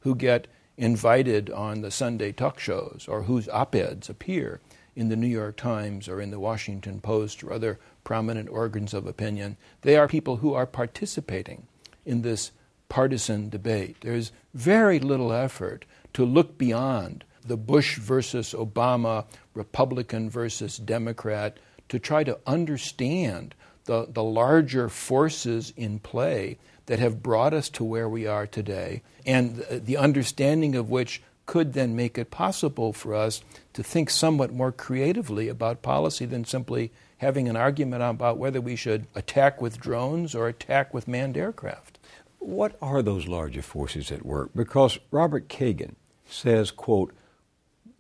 who 0.03 0.15
get 0.15 0.47
invited 0.77 1.51
on 1.51 1.81
the 1.81 1.91
Sunday 1.91 2.31
talk 2.31 2.61
shows 2.61 3.07
or 3.09 3.25
whose 3.25 3.49
op 3.49 3.75
eds 3.75 4.09
appear 4.09 4.61
in 4.95 5.09
the 5.09 5.17
New 5.17 5.27
York 5.27 5.57
Times 5.57 6.09
or 6.09 6.21
in 6.21 6.31
the 6.31 6.39
Washington 6.39 7.01
Post 7.01 7.43
or 7.43 7.53
other 7.53 7.81
prominent 8.05 8.49
organs 8.49 8.95
of 8.95 9.09
opinion, 9.09 9.57
they 9.83 9.97
are 9.97 10.07
people 10.07 10.37
who 10.37 10.55
are 10.55 10.67
participating 10.67 11.67
in 12.05 12.23
this 12.23 12.53
partisan 12.89 13.49
debate. 13.49 13.97
There's 14.03 14.31
very 14.55 15.01
little 15.01 15.33
effort 15.33 15.85
to 16.13 16.25
look 16.25 16.57
beyond 16.57 17.25
the 17.47 17.57
Bush 17.57 17.99
versus 17.99 18.55
Obama, 18.57 19.25
Republican 19.55 20.29
versus 20.31 20.77
Democrat, 20.79 21.57
to 21.89 21.99
try 21.99 22.25
to 22.25 22.39
understand 22.47 23.55
the, 23.85 24.07
the 24.11 24.23
larger 24.23 24.89
forces 24.89 25.73
in 25.77 25.99
play 25.99 26.59
that 26.87 26.99
have 26.99 27.23
brought 27.23 27.55
us 27.55 27.69
to 27.71 27.85
where 27.85 28.09
we 28.09 28.27
are 28.27 28.47
today, 28.47 29.03
and 29.25 29.65
the 29.71 29.97
understanding 29.97 30.75
of 30.75 30.91
which 30.91 31.23
could 31.47 31.73
then 31.73 31.95
make 31.95 32.19
it 32.19 32.31
possible 32.31 32.93
for 32.93 33.15
us 33.15 33.43
to 33.73 33.83
think 33.83 34.11
somewhat 34.11 34.53
more 34.53 34.73
creatively 34.73 35.49
about 35.49 35.83
policy 35.83 36.27
than 36.27 36.45
simply 36.45 36.93
having 37.19 37.49
an 37.49 37.57
argument 37.57 38.03
about 38.03 38.37
whether 38.37 38.61
we 38.61 38.77
should 38.77 39.07
attack 39.15 39.61
with 39.61 39.81
drones 39.81 40.35
or 40.35 40.49
attack 40.49 40.93
with 40.93 41.09
manned 41.09 41.37
aircraft. 41.37 41.99
What 42.39 42.77
are 42.83 43.03
those 43.03 43.27
larger 43.27 43.63
forces 43.63 44.13
at 44.13 44.27
work? 44.27 44.51
Because 44.55 44.99
Robert 45.11 45.49
Kagan 45.49 45.95
says, 46.29 46.71
quote, 46.71 47.15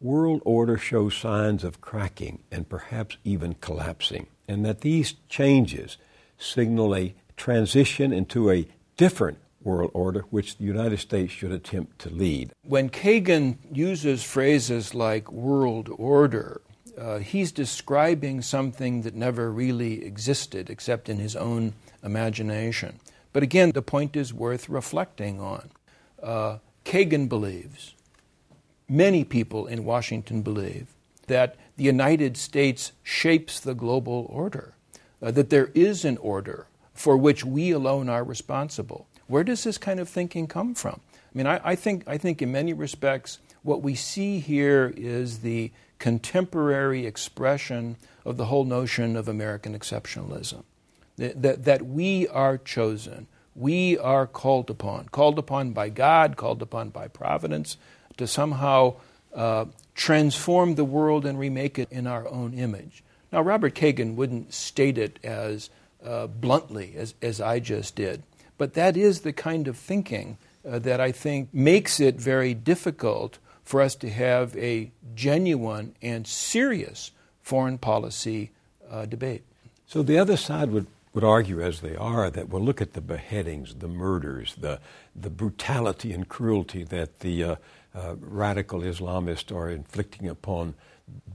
world 0.06 0.40
order 0.44 0.78
shows 0.78 1.16
signs 1.16 1.64
of 1.64 1.80
cracking 1.80 2.38
and 2.50 2.68
perhaps 2.68 3.16
even 3.24 3.54
collapsing, 3.54 4.28
and 4.46 4.64
that 4.64 4.82
these 4.82 5.14
changes 5.28 5.98
signal 6.38 6.94
a 6.94 7.14
transition 7.36 8.12
into 8.12 8.50
a 8.50 8.68
different 8.96 9.38
world 9.62 9.90
order 9.92 10.20
which 10.30 10.56
the 10.56 10.64
United 10.64 10.98
States 10.98 11.32
should 11.32 11.50
attempt 11.50 11.98
to 11.98 12.08
lead. 12.08 12.52
When 12.62 12.88
Kagan 12.88 13.56
uses 13.72 14.22
phrases 14.22 14.94
like 14.94 15.30
world 15.32 15.88
order, 15.98 16.60
uh, 16.96 17.18
he's 17.18 17.50
describing 17.50 18.42
something 18.42 19.02
that 19.02 19.14
never 19.14 19.50
really 19.50 20.04
existed 20.04 20.70
except 20.70 21.08
in 21.08 21.18
his 21.18 21.34
own 21.34 21.74
imagination. 22.02 23.00
But 23.32 23.42
again, 23.42 23.72
the 23.72 23.82
point 23.82 24.14
is 24.14 24.32
worth 24.32 24.68
reflecting 24.68 25.40
on. 25.40 25.70
Uh, 26.22 26.58
Kagan 26.84 27.28
believes 27.28 27.95
many 28.88 29.24
people 29.24 29.66
in 29.66 29.84
Washington 29.84 30.42
believe 30.42 30.88
that 31.26 31.56
the 31.76 31.84
United 31.84 32.36
States 32.36 32.92
shapes 33.02 33.60
the 33.60 33.74
global 33.74 34.26
order, 34.30 34.74
uh, 35.20 35.30
that 35.30 35.50
there 35.50 35.70
is 35.74 36.04
an 36.04 36.16
order 36.18 36.66
for 36.94 37.16
which 37.16 37.44
we 37.44 37.70
alone 37.70 38.08
are 38.08 38.24
responsible. 38.24 39.06
Where 39.26 39.44
does 39.44 39.64
this 39.64 39.78
kind 39.78 40.00
of 40.00 40.08
thinking 40.08 40.46
come 40.46 40.74
from? 40.74 41.00
I 41.14 41.18
mean, 41.34 41.46
I, 41.46 41.60
I, 41.64 41.74
think, 41.74 42.04
I 42.06 42.16
think 42.16 42.40
in 42.40 42.52
many 42.52 42.72
respects, 42.72 43.38
what 43.62 43.82
we 43.82 43.94
see 43.94 44.38
here 44.38 44.94
is 44.96 45.40
the 45.40 45.72
contemporary 45.98 47.06
expression 47.06 47.96
of 48.24 48.36
the 48.36 48.46
whole 48.46 48.64
notion 48.64 49.16
of 49.16 49.28
American 49.28 49.78
exceptionalism. 49.78 50.62
that, 51.16 51.42
that, 51.42 51.64
that 51.64 51.86
we 51.86 52.28
are 52.28 52.58
chosen. 52.58 53.26
We 53.54 53.98
are 53.98 54.26
called 54.26 54.70
upon, 54.70 55.08
called 55.08 55.38
upon 55.38 55.72
by 55.72 55.88
God, 55.88 56.36
called 56.36 56.62
upon 56.62 56.90
by 56.90 57.08
providence 57.08 57.76
to 58.16 58.26
somehow 58.26 58.94
uh, 59.34 59.66
transform 59.94 60.74
the 60.74 60.84
world 60.84 61.26
and 61.26 61.38
remake 61.38 61.78
it 61.78 61.90
in 61.90 62.06
our 62.06 62.26
own 62.28 62.54
image. 62.54 63.02
Now, 63.32 63.42
Robert 63.42 63.74
Kagan 63.74 64.14
wouldn't 64.14 64.54
state 64.54 64.98
it 64.98 65.18
as 65.24 65.70
uh, 66.04 66.26
bluntly 66.26 66.94
as, 66.96 67.14
as 67.20 67.40
I 67.40 67.58
just 67.58 67.96
did, 67.96 68.22
but 68.58 68.74
that 68.74 68.96
is 68.96 69.20
the 69.20 69.32
kind 69.32 69.68
of 69.68 69.76
thinking 69.76 70.38
uh, 70.66 70.78
that 70.80 71.00
I 71.00 71.12
think 71.12 71.52
makes 71.52 72.00
it 72.00 72.16
very 72.16 72.54
difficult 72.54 73.38
for 73.64 73.82
us 73.82 73.94
to 73.96 74.10
have 74.10 74.56
a 74.56 74.90
genuine 75.14 75.94
and 76.00 76.26
serious 76.26 77.10
foreign 77.42 77.78
policy 77.78 78.50
uh, 78.90 79.06
debate. 79.06 79.42
So 79.86 80.02
the 80.02 80.18
other 80.18 80.36
side 80.36 80.70
would, 80.70 80.86
would 81.14 81.24
argue, 81.24 81.60
as 81.60 81.80
they 81.80 81.96
are, 81.96 82.30
that 82.30 82.48
we'll 82.48 82.62
look 82.62 82.80
at 82.80 82.92
the 82.92 83.00
beheadings, 83.00 83.74
the 83.74 83.88
murders, 83.88 84.54
the, 84.56 84.80
the 85.14 85.30
brutality 85.30 86.12
and 86.12 86.28
cruelty 86.28 86.84
that 86.84 87.20
the 87.20 87.44
uh, 87.44 87.56
uh, 87.96 88.16
radical 88.20 88.80
Islamists 88.80 89.54
are 89.54 89.70
inflicting 89.70 90.28
upon 90.28 90.74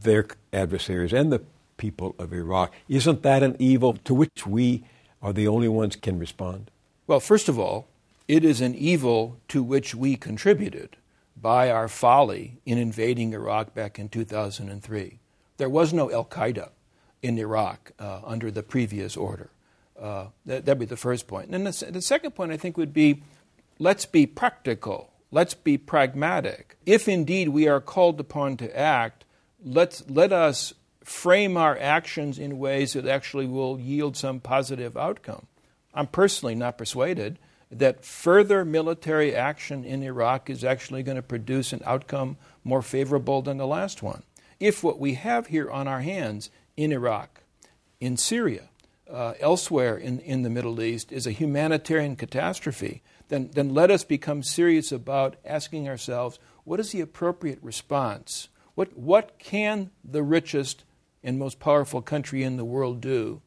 their 0.01 0.27
adversaries 0.53 1.13
and 1.13 1.31
the 1.31 1.41
people 1.77 2.15
of 2.19 2.31
Iraq. 2.33 2.71
Isn't 2.87 3.23
that 3.23 3.41
an 3.41 3.55
evil 3.57 3.93
to 4.03 4.13
which 4.13 4.45
we 4.45 4.83
are 5.21 5.33
the 5.33 5.47
only 5.47 5.67
ones 5.67 5.95
can 5.95 6.19
respond? 6.19 6.69
Well, 7.07 7.19
first 7.19 7.49
of 7.49 7.57
all, 7.57 7.87
it 8.27 8.45
is 8.45 8.61
an 8.61 8.75
evil 8.75 9.37
to 9.49 9.63
which 9.63 9.95
we 9.95 10.15
contributed 10.15 10.97
by 11.35 11.71
our 11.71 11.87
folly 11.87 12.59
in 12.65 12.77
invading 12.77 13.33
Iraq 13.33 13.73
back 13.73 13.97
in 13.97 14.09
2003. 14.09 15.19
There 15.57 15.69
was 15.69 15.91
no 15.91 16.11
Al 16.11 16.25
Qaeda 16.25 16.69
in 17.21 17.37
Iraq 17.37 17.91
uh, 17.99 18.21
under 18.23 18.51
the 18.51 18.63
previous 18.63 19.17
order. 19.17 19.49
Uh, 19.99 20.27
that, 20.45 20.65
would 20.65 20.79
be 20.79 20.85
the 20.85 20.97
first 20.97 21.27
point. 21.27 21.45
And 21.45 21.53
then 21.53 21.63
the, 21.65 21.91
the 21.91 22.01
second 22.01 22.31
point, 22.31 22.51
I 22.51 22.57
think, 22.57 22.77
would 22.77 22.93
be 22.93 23.23
let's 23.77 24.05
be 24.05 24.25
practical. 24.25 25.10
Let's 25.31 25.53
be 25.53 25.77
pragmatic. 25.77 26.77
If 26.85 27.07
indeed 27.07 27.49
we 27.49 27.67
are 27.67 27.79
called 27.79 28.19
upon 28.19 28.57
to 28.57 28.77
act, 28.77 29.23
let's, 29.63 30.03
let 30.09 30.33
us 30.33 30.73
frame 31.03 31.55
our 31.55 31.77
actions 31.79 32.37
in 32.37 32.59
ways 32.59 32.93
that 32.93 33.07
actually 33.07 33.47
will 33.47 33.79
yield 33.79 34.17
some 34.17 34.39
positive 34.41 34.97
outcome. 34.97 35.47
I'm 35.93 36.07
personally 36.07 36.55
not 36.55 36.77
persuaded 36.77 37.39
that 37.71 38.03
further 38.03 38.65
military 38.65 39.33
action 39.33 39.85
in 39.85 40.03
Iraq 40.03 40.49
is 40.49 40.63
actually 40.63 41.03
going 41.03 41.15
to 41.15 41.21
produce 41.21 41.71
an 41.71 41.81
outcome 41.85 42.37
more 42.63 42.81
favorable 42.81 43.41
than 43.41 43.57
the 43.57 43.67
last 43.67 44.03
one. 44.03 44.23
If 44.59 44.83
what 44.83 44.99
we 44.99 45.13
have 45.13 45.47
here 45.47 45.71
on 45.71 45.87
our 45.87 46.01
hands 46.01 46.51
in 46.75 46.91
Iraq, 46.91 47.41
in 47.99 48.17
Syria, 48.17 48.69
uh, 49.11 49.33
elsewhere 49.39 49.97
in, 49.97 50.19
in 50.19 50.43
the 50.43 50.49
Middle 50.49 50.81
East 50.81 51.11
is 51.11 51.27
a 51.27 51.31
humanitarian 51.31 52.15
catastrophe, 52.15 53.01
then, 53.27 53.49
then 53.53 53.73
let 53.73 53.91
us 53.91 54.03
become 54.03 54.43
serious 54.43 54.91
about 54.91 55.35
asking 55.45 55.87
ourselves 55.87 56.39
what 56.63 56.79
is 56.79 56.91
the 56.91 57.01
appropriate 57.01 57.59
response? 57.61 58.47
What, 58.75 58.97
what 58.97 59.37
can 59.39 59.91
the 60.03 60.23
richest 60.23 60.83
and 61.23 61.37
most 61.37 61.59
powerful 61.59 62.01
country 62.01 62.43
in 62.43 62.57
the 62.57 62.65
world 62.65 63.01
do 63.01 63.41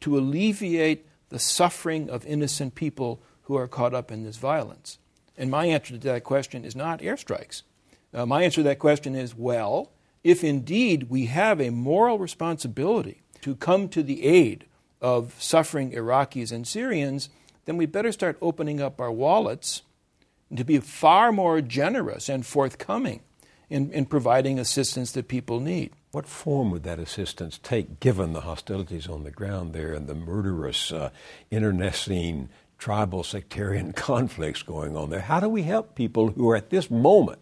to 0.00 0.16
alleviate 0.16 1.06
the 1.28 1.38
suffering 1.38 2.08
of 2.08 2.24
innocent 2.26 2.74
people 2.74 3.22
who 3.42 3.56
are 3.56 3.68
caught 3.68 3.94
up 3.94 4.12
in 4.12 4.24
this 4.24 4.36
violence? 4.36 4.98
And 5.36 5.50
my 5.50 5.66
answer 5.66 5.94
to 5.94 5.98
that 5.98 6.24
question 6.24 6.64
is 6.64 6.76
not 6.76 7.00
airstrikes. 7.00 7.62
Uh, 8.12 8.26
my 8.26 8.42
answer 8.44 8.56
to 8.56 8.64
that 8.64 8.78
question 8.78 9.14
is 9.14 9.34
well, 9.34 9.90
if 10.22 10.44
indeed 10.44 11.08
we 11.08 11.26
have 11.26 11.60
a 11.60 11.70
moral 11.70 12.18
responsibility 12.18 13.22
to 13.40 13.56
come 13.56 13.88
to 13.88 14.02
the 14.02 14.24
aid 14.24 14.66
of 15.00 15.34
suffering 15.38 15.92
Iraqis 15.92 16.52
and 16.52 16.66
Syrians, 16.66 17.28
then 17.64 17.76
we 17.76 17.86
better 17.86 18.12
start 18.12 18.36
opening 18.40 18.80
up 18.80 19.00
our 19.00 19.12
wallets 19.12 19.82
to 20.54 20.64
be 20.64 20.78
far 20.78 21.32
more 21.32 21.60
generous 21.60 22.28
and 22.28 22.44
forthcoming 22.44 23.20
in, 23.68 23.90
in 23.92 24.04
providing 24.04 24.58
assistance 24.58 25.12
that 25.12 25.28
people 25.28 25.60
need. 25.60 25.92
What 26.10 26.26
form 26.26 26.72
would 26.72 26.82
that 26.82 26.98
assistance 26.98 27.58
take 27.62 28.00
given 28.00 28.32
the 28.32 28.40
hostilities 28.40 29.06
on 29.06 29.22
the 29.22 29.30
ground 29.30 29.72
there 29.72 29.94
and 29.94 30.08
the 30.08 30.14
murderous 30.14 30.90
uh, 30.90 31.10
internecine 31.52 32.48
tribal 32.78 33.22
sectarian 33.22 33.92
conflicts 33.94 34.62
going 34.62 34.96
on 34.96 35.10
there? 35.10 35.20
How 35.20 35.38
do 35.38 35.48
we 35.48 35.62
help 35.62 35.94
people 35.94 36.32
who 36.32 36.50
are 36.50 36.56
at 36.56 36.70
this 36.70 36.90
moment 36.90 37.38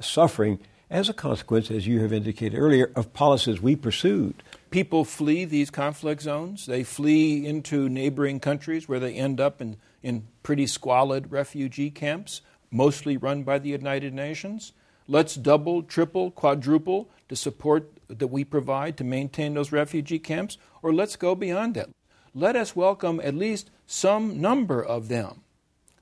suffering 0.00 0.60
as 0.88 1.08
a 1.08 1.14
consequence, 1.14 1.70
as 1.70 1.86
you 1.86 2.00
have 2.00 2.12
indicated 2.12 2.56
earlier, 2.56 2.92
of 2.94 3.12
policies 3.12 3.60
we 3.60 3.74
pursued? 3.74 4.40
People 4.72 5.04
flee 5.04 5.44
these 5.44 5.68
conflict 5.68 6.22
zones. 6.22 6.64
They 6.64 6.82
flee 6.82 7.46
into 7.46 7.90
neighboring 7.90 8.40
countries 8.40 8.88
where 8.88 8.98
they 8.98 9.12
end 9.12 9.38
up 9.38 9.60
in, 9.60 9.76
in 10.02 10.26
pretty 10.42 10.66
squalid 10.66 11.30
refugee 11.30 11.90
camps, 11.90 12.40
mostly 12.70 13.18
run 13.18 13.42
by 13.42 13.58
the 13.58 13.68
United 13.68 14.14
Nations. 14.14 14.72
Let's 15.06 15.34
double, 15.34 15.82
triple, 15.82 16.30
quadruple 16.30 17.10
the 17.28 17.36
support 17.36 17.92
that 18.08 18.28
we 18.28 18.44
provide 18.44 18.96
to 18.96 19.04
maintain 19.04 19.52
those 19.52 19.72
refugee 19.72 20.18
camps, 20.18 20.56
or 20.82 20.90
let's 20.90 21.16
go 21.16 21.34
beyond 21.34 21.74
that. 21.74 21.90
Let 22.34 22.56
us 22.56 22.74
welcome 22.74 23.20
at 23.22 23.34
least 23.34 23.70
some 23.86 24.40
number 24.40 24.82
of 24.82 25.08
them 25.08 25.42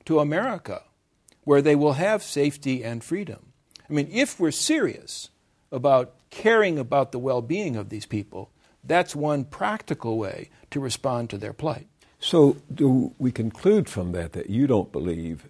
to 0.04 0.20
America 0.20 0.82
where 1.42 1.60
they 1.60 1.74
will 1.74 1.94
have 1.94 2.22
safety 2.22 2.84
and 2.84 3.02
freedom. 3.02 3.52
I 3.88 3.92
mean, 3.92 4.08
if 4.12 4.38
we're 4.38 4.52
serious 4.52 5.30
about 5.72 6.14
caring 6.30 6.78
about 6.78 7.10
the 7.10 7.18
well 7.18 7.42
being 7.42 7.74
of 7.74 7.88
these 7.88 8.06
people, 8.06 8.52
that's 8.84 9.14
one 9.14 9.44
practical 9.44 10.18
way 10.18 10.50
to 10.70 10.80
respond 10.80 11.30
to 11.30 11.38
their 11.38 11.52
plight. 11.52 11.87
So, 12.18 12.56
do 12.72 13.14
we 13.18 13.32
conclude 13.32 13.88
from 13.88 14.12
that 14.12 14.32
that 14.32 14.50
you 14.50 14.66
don't 14.66 14.92
believe 14.92 15.49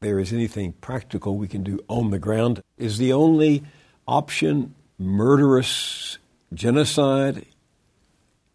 there 0.00 0.18
is 0.18 0.32
anything 0.32 0.72
practical 0.74 1.36
we 1.36 1.48
can 1.48 1.62
do 1.62 1.80
on 1.88 2.10
the 2.10 2.18
ground? 2.18 2.62
Is 2.78 2.98
the 2.98 3.12
only 3.12 3.64
option 4.06 4.74
murderous 4.98 6.18
genocide 6.54 7.46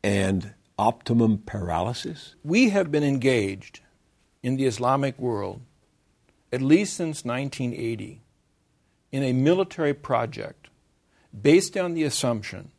and 0.04 0.54
optimum 0.78 1.40
paralysis? 1.46 2.36
We 2.44 2.70
have 2.70 2.92
been 2.92 3.04
engaged 3.04 3.82
in 4.42 4.56
the 4.56 4.66
Islamic 4.66 5.20
world 5.20 5.62
at 6.52 6.62
least 6.62 6.96
since 6.96 7.26
1980 7.26 8.22
in 9.12 9.24
a 9.24 9.34
military 9.34 9.94
project 9.94 10.70
based 11.40 11.78
on 11.78 11.94
the 11.94 12.04
assumption 12.04 12.72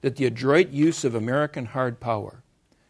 that 0.00 0.16
the 0.16 0.24
adroit 0.24 0.70
use 0.70 1.04
of 1.04 1.14
American 1.14 1.66
hard 1.66 2.00
power 2.00 2.42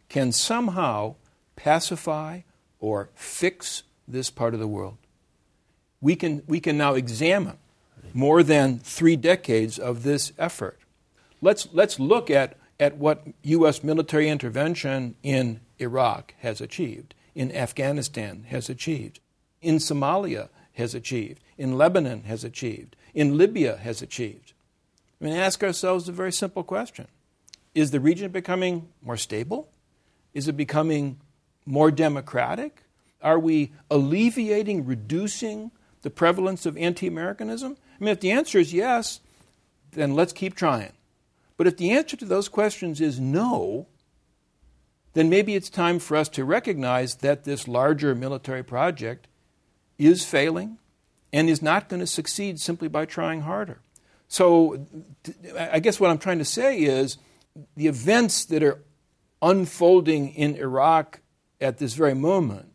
can 0.09 0.31
somehow 0.31 1.15
pacify 1.55 2.41
or 2.79 3.09
fix 3.15 3.83
this 4.07 4.29
part 4.29 4.53
of 4.53 4.59
the 4.59 4.67
world. 4.67 4.97
We 6.01 6.15
can, 6.15 6.43
we 6.47 6.59
can 6.59 6.77
now 6.77 6.95
examine 6.95 7.57
more 8.13 8.43
than 8.43 8.79
three 8.79 9.15
decades 9.15 9.77
of 9.77 10.03
this 10.03 10.33
effort. 10.37 10.79
Let's, 11.41 11.67
let's 11.71 11.99
look 11.99 12.29
at, 12.29 12.57
at 12.79 12.97
what 12.97 13.25
U.S. 13.43 13.83
military 13.83 14.27
intervention 14.29 15.15
in 15.23 15.61
Iraq 15.79 16.33
has 16.39 16.61
achieved, 16.61 17.13
in 17.35 17.55
Afghanistan 17.55 18.45
has 18.49 18.69
achieved, 18.69 19.19
in 19.61 19.75
Somalia 19.75 20.49
has 20.73 20.95
achieved, 20.95 21.41
in 21.57 21.77
Lebanon 21.77 22.23
has 22.23 22.43
achieved, 22.43 22.95
in 23.13 23.37
Libya 23.37 23.77
has 23.77 24.01
achieved. 24.01 24.53
I 25.21 25.25
mean, 25.25 25.33
ask 25.35 25.63
ourselves 25.63 26.09
a 26.09 26.11
very 26.11 26.31
simple 26.31 26.63
question 26.63 27.07
Is 27.75 27.91
the 27.91 27.99
region 27.99 28.31
becoming 28.31 28.89
more 29.01 29.17
stable? 29.17 29.69
Is 30.33 30.47
it 30.47 30.57
becoming 30.57 31.19
more 31.65 31.91
democratic? 31.91 32.83
Are 33.21 33.37
we 33.37 33.71
alleviating, 33.91 34.85
reducing 34.85 35.71
the 36.01 36.09
prevalence 36.09 36.65
of 36.65 36.75
anti 36.77 37.05
Americanism? 37.05 37.77
I 37.99 38.03
mean, 38.03 38.11
if 38.13 38.19
the 38.19 38.31
answer 38.31 38.57
is 38.57 38.73
yes, 38.73 39.19
then 39.91 40.15
let's 40.15 40.33
keep 40.33 40.55
trying. 40.55 40.93
But 41.55 41.67
if 41.67 41.77
the 41.77 41.91
answer 41.91 42.17
to 42.17 42.25
those 42.25 42.47
questions 42.49 42.99
is 42.99 43.19
no, 43.19 43.85
then 45.13 45.29
maybe 45.29 45.53
it's 45.53 45.69
time 45.69 45.99
for 45.99 46.17
us 46.17 46.29
to 46.29 46.43
recognize 46.43 47.15
that 47.17 47.43
this 47.43 47.67
larger 47.67 48.15
military 48.15 48.63
project 48.63 49.27
is 49.99 50.25
failing 50.25 50.79
and 51.31 51.47
is 51.47 51.61
not 51.61 51.89
going 51.89 51.99
to 51.99 52.07
succeed 52.07 52.59
simply 52.59 52.87
by 52.87 53.05
trying 53.05 53.41
harder. 53.41 53.81
So, 54.31 54.87
I 55.59 55.81
guess 55.81 55.99
what 55.99 56.09
I'm 56.09 56.17
trying 56.17 56.37
to 56.37 56.45
say 56.45 56.79
is 56.79 57.17
the 57.75 57.87
events 57.87 58.45
that 58.45 58.63
are 58.63 58.81
unfolding 59.41 60.29
in 60.29 60.55
Iraq 60.55 61.19
at 61.59 61.79
this 61.79 61.95
very 61.95 62.13
moment 62.13 62.71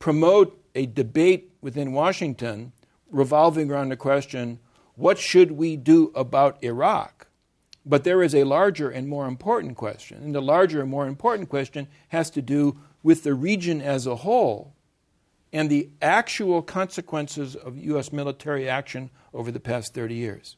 promote 0.00 0.60
a 0.74 0.86
debate 0.86 1.52
within 1.60 1.92
Washington 1.92 2.72
revolving 3.08 3.70
around 3.70 3.90
the 3.90 3.96
question 3.96 4.58
what 4.96 5.16
should 5.16 5.52
we 5.52 5.76
do 5.76 6.10
about 6.12 6.60
Iraq? 6.64 7.28
But 7.86 8.02
there 8.02 8.20
is 8.20 8.34
a 8.34 8.42
larger 8.42 8.90
and 8.90 9.06
more 9.06 9.28
important 9.28 9.76
question. 9.76 10.24
And 10.24 10.34
the 10.34 10.42
larger 10.42 10.80
and 10.80 10.90
more 10.90 11.06
important 11.06 11.50
question 11.50 11.86
has 12.08 12.30
to 12.30 12.42
do 12.42 12.80
with 13.04 13.22
the 13.22 13.34
region 13.34 13.80
as 13.80 14.08
a 14.08 14.16
whole 14.16 14.74
and 15.52 15.70
the 15.70 15.88
actual 16.00 16.62
consequences 16.62 17.54
of 17.54 17.76
U.S. 17.76 18.12
military 18.12 18.68
action 18.68 19.10
over 19.34 19.50
the 19.50 19.60
past 19.60 19.94
30 19.94 20.14
years. 20.14 20.56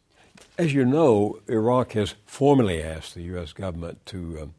As 0.59 0.73
you 0.73 0.85
know, 0.85 1.41
Iraq 1.49 1.93
has 1.93 2.15
formally 2.25 2.83
asked 2.83 3.15
the 3.15 3.23
U.S. 3.23 3.53
government 3.53 4.05
to 4.07 4.41
um, 4.43 4.55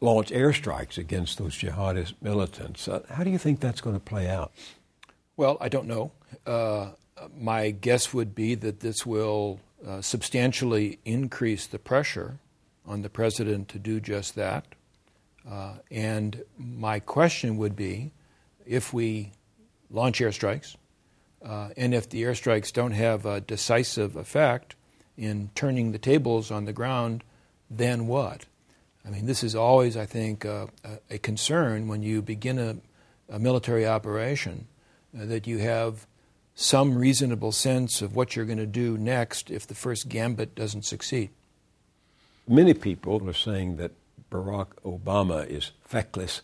launch 0.00 0.30
airstrikes 0.30 0.98
against 0.98 1.38
those 1.38 1.56
jihadist 1.56 2.14
militants. 2.20 2.88
Uh, 2.88 3.02
how 3.10 3.24
do 3.24 3.30
you 3.30 3.38
think 3.38 3.60
that's 3.60 3.80
going 3.80 3.96
to 3.96 4.00
play 4.00 4.28
out? 4.28 4.52
Well, 5.36 5.56
I 5.60 5.68
don't 5.68 5.86
know. 5.86 6.12
Uh, 6.46 6.90
my 7.36 7.70
guess 7.70 8.12
would 8.12 8.34
be 8.34 8.54
that 8.56 8.80
this 8.80 9.06
will 9.06 9.60
uh, 9.86 10.00
substantially 10.00 10.98
increase 11.04 11.66
the 11.66 11.78
pressure 11.78 12.38
on 12.86 13.02
the 13.02 13.10
president 13.10 13.68
to 13.68 13.78
do 13.78 14.00
just 14.00 14.34
that. 14.34 14.64
Uh, 15.48 15.74
and 15.90 16.44
my 16.56 17.00
question 17.00 17.56
would 17.56 17.74
be 17.74 18.12
if 18.72 18.94
we 18.94 19.32
launch 19.90 20.20
airstrikes, 20.20 20.76
uh, 21.44 21.68
and 21.76 21.92
if 21.92 22.08
the 22.08 22.22
airstrikes 22.22 22.72
don't 22.72 22.92
have 22.92 23.26
a 23.26 23.38
decisive 23.38 24.16
effect 24.16 24.76
in 25.14 25.50
turning 25.54 25.92
the 25.92 25.98
tables 25.98 26.50
on 26.50 26.64
the 26.64 26.72
ground, 26.72 27.22
then 27.68 28.06
what? 28.06 28.46
I 29.04 29.10
mean, 29.10 29.26
this 29.26 29.44
is 29.44 29.54
always, 29.54 29.94
I 29.94 30.06
think, 30.06 30.46
uh, 30.46 30.68
a 31.10 31.18
concern 31.18 31.86
when 31.86 32.02
you 32.02 32.22
begin 32.22 32.58
a, 32.58 32.76
a 33.28 33.38
military 33.38 33.86
operation 33.86 34.68
uh, 35.14 35.26
that 35.26 35.46
you 35.46 35.58
have 35.58 36.06
some 36.54 36.96
reasonable 36.96 37.52
sense 37.52 38.00
of 38.00 38.16
what 38.16 38.34
you're 38.34 38.46
going 38.46 38.56
to 38.56 38.66
do 38.66 38.96
next 38.96 39.50
if 39.50 39.66
the 39.66 39.74
first 39.74 40.08
gambit 40.08 40.54
doesn't 40.54 40.86
succeed. 40.86 41.28
Many 42.48 42.72
people 42.72 43.28
are 43.28 43.34
saying 43.34 43.76
that 43.76 43.92
Barack 44.30 44.68
Obama 44.82 45.46
is 45.46 45.72
feckless, 45.86 46.40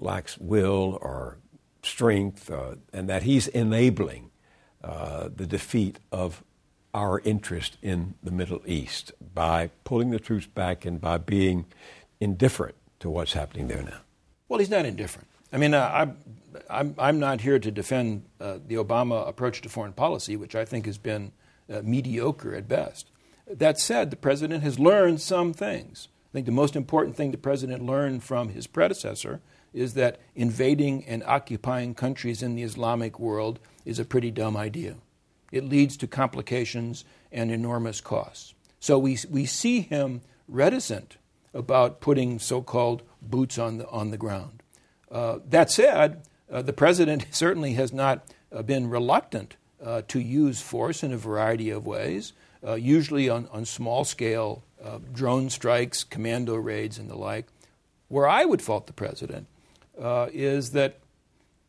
lacks 0.00 0.38
will 0.38 0.98
or 1.02 1.36
strength, 1.82 2.50
uh, 2.50 2.76
and 2.92 3.08
that 3.08 3.22
he's 3.22 3.48
enabling 3.48 4.30
uh, 4.82 5.28
the 5.34 5.46
defeat 5.46 5.98
of 6.10 6.42
our 6.92 7.20
interest 7.20 7.76
in 7.82 8.14
the 8.22 8.30
Middle 8.30 8.62
East 8.66 9.12
by 9.34 9.70
pulling 9.84 10.10
the 10.10 10.18
troops 10.18 10.46
back 10.46 10.84
and 10.84 11.00
by 11.00 11.18
being 11.18 11.66
indifferent 12.18 12.74
to 12.98 13.08
what's 13.08 13.32
happening 13.32 13.68
there 13.68 13.82
now. 13.82 14.00
Well, 14.48 14.58
he's 14.58 14.70
not 14.70 14.84
indifferent. 14.84 15.28
I 15.52 15.58
mean, 15.58 15.74
uh, 15.74 15.90
I'm, 15.92 16.16
I'm, 16.68 16.94
I'm 16.98 17.18
not 17.20 17.40
here 17.40 17.58
to 17.58 17.70
defend 17.70 18.24
uh, 18.40 18.58
the 18.66 18.76
Obama 18.76 19.26
approach 19.28 19.62
to 19.62 19.68
foreign 19.68 19.92
policy, 19.92 20.36
which 20.36 20.54
I 20.54 20.64
think 20.64 20.86
has 20.86 20.98
been 20.98 21.32
uh, 21.72 21.82
mediocre 21.84 22.54
at 22.54 22.68
best. 22.68 23.10
That 23.46 23.78
said, 23.78 24.10
the 24.10 24.16
president 24.16 24.62
has 24.62 24.78
learned 24.78 25.20
some 25.20 25.52
things. 25.52 26.08
I 26.30 26.32
think 26.32 26.46
the 26.46 26.52
most 26.52 26.76
important 26.76 27.16
thing 27.16 27.30
the 27.30 27.38
president 27.38 27.84
learned 27.84 28.22
from 28.22 28.50
his 28.50 28.66
predecessor 28.66 29.40
is 29.72 29.94
that 29.94 30.20
invading 30.34 31.04
and 31.06 31.22
occupying 31.24 31.94
countries 31.94 32.42
in 32.42 32.54
the 32.54 32.62
Islamic 32.62 33.18
world 33.18 33.58
is 33.84 33.98
a 33.98 34.04
pretty 34.04 34.30
dumb 34.30 34.56
idea. 34.56 34.96
It 35.52 35.64
leads 35.64 35.96
to 35.98 36.06
complications 36.06 37.04
and 37.32 37.50
enormous 37.50 38.00
costs. 38.00 38.54
So 38.78 38.98
we, 38.98 39.18
we 39.28 39.46
see 39.46 39.80
him 39.80 40.22
reticent 40.48 41.16
about 41.52 42.00
putting 42.00 42.38
so 42.38 42.62
called 42.62 43.02
boots 43.20 43.58
on 43.58 43.78
the, 43.78 43.88
on 43.88 44.10
the 44.10 44.16
ground. 44.16 44.62
Uh, 45.10 45.38
that 45.48 45.70
said, 45.70 46.22
uh, 46.50 46.62
the 46.62 46.72
president 46.72 47.26
certainly 47.30 47.74
has 47.74 47.92
not 47.92 48.24
uh, 48.52 48.62
been 48.62 48.88
reluctant 48.88 49.56
uh, 49.84 50.02
to 50.08 50.20
use 50.20 50.60
force 50.60 51.02
in 51.02 51.12
a 51.12 51.16
variety 51.16 51.70
of 51.70 51.86
ways, 51.86 52.32
uh, 52.66 52.74
usually 52.74 53.28
on, 53.28 53.48
on 53.52 53.64
small 53.64 54.04
scale 54.04 54.62
uh, 54.82 54.98
drone 55.12 55.50
strikes, 55.50 56.04
commando 56.04 56.54
raids, 56.54 56.98
and 56.98 57.08
the 57.08 57.16
like. 57.16 57.46
Where 58.08 58.28
I 58.28 58.44
would 58.44 58.62
fault 58.62 58.86
the 58.86 58.92
president 58.92 59.46
is 60.00 60.70
that 60.72 60.98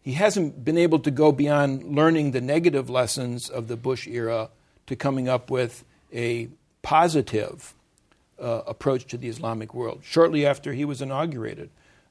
he 0.01 0.13
hasn't 0.13 0.65
been 0.65 0.77
able 0.77 0.99
to 0.99 1.11
go 1.11 1.31
beyond 1.31 1.95
learning 1.95 2.31
the 2.31 2.41
negative 2.41 2.89
lessons 2.89 3.49
of 3.49 3.67
the 3.67 3.77
Bush 3.77 4.07
era 4.07 4.49
to 4.87 4.95
coming 4.95 5.29
up 5.29 5.51
with 5.51 5.83
a 6.13 6.49
positive 6.81 7.73
uh, 8.39 8.63
approach 8.65 9.05
to 9.05 9.17
the 9.17 9.27
Islamic 9.27 9.73
world. 9.73 10.01
Shortly 10.03 10.45
after 10.45 10.73
he 10.73 10.85
was 10.85 11.01
inaugurated, 11.01 11.69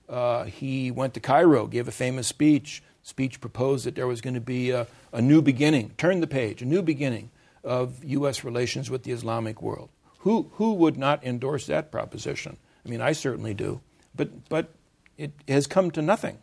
uh, 0.08 0.44
he 0.44 0.90
went 0.90 1.14
to 1.14 1.20
Cairo, 1.20 1.66
gave 1.66 1.88
a 1.88 1.92
famous 1.92 2.28
speech. 2.28 2.82
Speech 3.02 3.40
proposed 3.40 3.86
that 3.86 3.94
there 3.94 4.06
was 4.06 4.20
going 4.20 4.34
to 4.34 4.40
be 4.40 4.70
a, 4.70 4.86
a 5.12 5.20
new 5.20 5.42
beginning, 5.42 5.92
turn 5.96 6.20
the 6.20 6.26
page, 6.26 6.62
a 6.62 6.66
new 6.66 6.82
beginning 6.82 7.30
of 7.64 8.04
U.S. 8.04 8.44
relations 8.44 8.90
with 8.90 9.02
the 9.02 9.12
Islamic 9.12 9.60
world. 9.60 9.88
Who, 10.20 10.50
who 10.54 10.74
would 10.74 10.96
not 10.96 11.24
endorse 11.24 11.66
that 11.66 11.90
proposition? 11.90 12.56
I 12.84 12.88
mean, 12.88 13.00
I 13.00 13.12
certainly 13.12 13.54
do. 13.54 13.80
But, 14.14 14.48
but 14.48 14.70
it 15.20 15.32
has 15.48 15.66
come 15.66 15.90
to 15.90 16.02
nothing. 16.02 16.38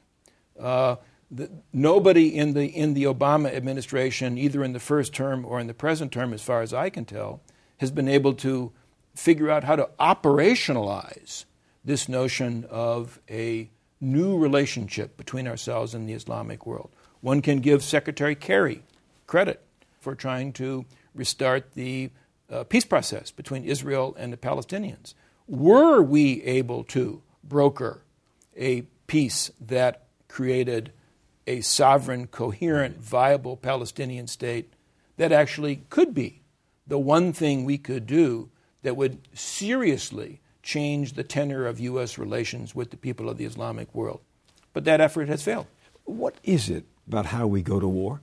Uh, 0.60 0.98
the, 1.32 1.50
nobody 1.74 2.36
in 2.36 2.54
the, 2.54 2.66
in 2.66 2.94
the 2.94 3.04
Obama 3.04 3.54
administration, 3.54 4.38
either 4.38 4.64
in 4.64 4.74
the 4.74 4.80
first 4.80 5.14
term 5.14 5.46
or 5.46 5.60
in 5.60 5.68
the 5.68 5.74
present 5.74 6.12
term, 6.12 6.32
as 6.32 6.42
far 6.42 6.62
as 6.62 6.74
I 6.74 6.90
can 6.90 7.04
tell, 7.04 7.42
has 7.78 7.92
been 7.92 8.08
able 8.08 8.34
to 8.36 8.72
figure 9.16 9.50
out 9.50 9.64
how 9.64 9.76
to 9.76 9.90
operationalize 10.00 11.46
this 11.84 12.08
notion 12.08 12.66
of 12.70 13.20
a 13.30 13.70
new 14.00 14.38
relationship 14.38 15.18
between 15.18 15.48
ourselves 15.48 15.96
and 15.96 16.08
the 16.08 16.14
Islamic 16.14 16.66
world. 16.66 16.92
One 17.22 17.42
can 17.42 17.60
give 17.60 17.84
Secretary 17.84 18.36
Kerry 18.36 18.84
credit 19.26 19.62
for 20.00 20.14
trying 20.14 20.54
to 20.54 20.86
restart 21.16 21.74
the 21.74 22.12
uh, 22.50 22.64
peace 22.64 22.86
process 22.86 23.32
between 23.32 23.64
Israel 23.64 24.16
and 24.20 24.32
the 24.32 24.38
Palestinians. 24.38 25.16
Were 25.48 26.02
we 26.02 26.44
able 26.44 26.84
to 26.86 27.24
broker 27.44 28.04
a 28.58 28.82
peace 29.08 29.52
that 29.62 30.08
created 30.28 30.92
a 31.46 31.62
sovereign, 31.62 32.28
coherent, 32.28 32.98
viable 33.00 33.56
Palestinian 33.56 34.28
state 34.28 34.74
that 35.16 35.32
actually 35.32 35.84
could 35.90 36.14
be 36.14 36.42
the 36.86 37.00
one 37.00 37.34
thing 37.34 37.64
we 37.64 37.78
could 37.78 38.06
do 38.06 38.50
that 38.84 38.96
would 38.96 39.20
seriously 39.34 40.40
change 40.62 41.14
the 41.14 41.24
tenor 41.24 41.66
of 41.66 41.80
U.S. 41.80 42.18
relations 42.18 42.76
with 42.76 42.92
the 42.92 42.98
people 42.98 43.30
of 43.30 43.38
the 43.38 43.46
Islamic 43.46 43.94
world. 43.94 44.22
But 44.74 44.84
that 44.86 45.02
effort 45.02 45.28
has 45.30 45.42
failed. 45.42 45.68
What 46.04 46.36
is 46.44 46.70
it 46.70 46.86
about 47.08 47.28
how 47.28 47.48
we 47.48 47.62
go 47.62 47.80
to 47.80 47.88
war? 47.88 48.22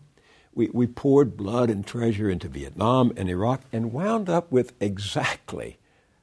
We, 0.55 0.71
we 0.73 0.87
poured 0.87 1.37
blood 1.37 1.69
and 1.69 1.87
treasure 1.87 2.31
into 2.31 2.49
Vietnam 2.49 3.13
and 3.17 3.29
Iraq 3.29 3.63
and 3.73 3.93
wound 3.93 4.29
up 4.29 4.53
with 4.53 4.73
exactly 4.81 5.79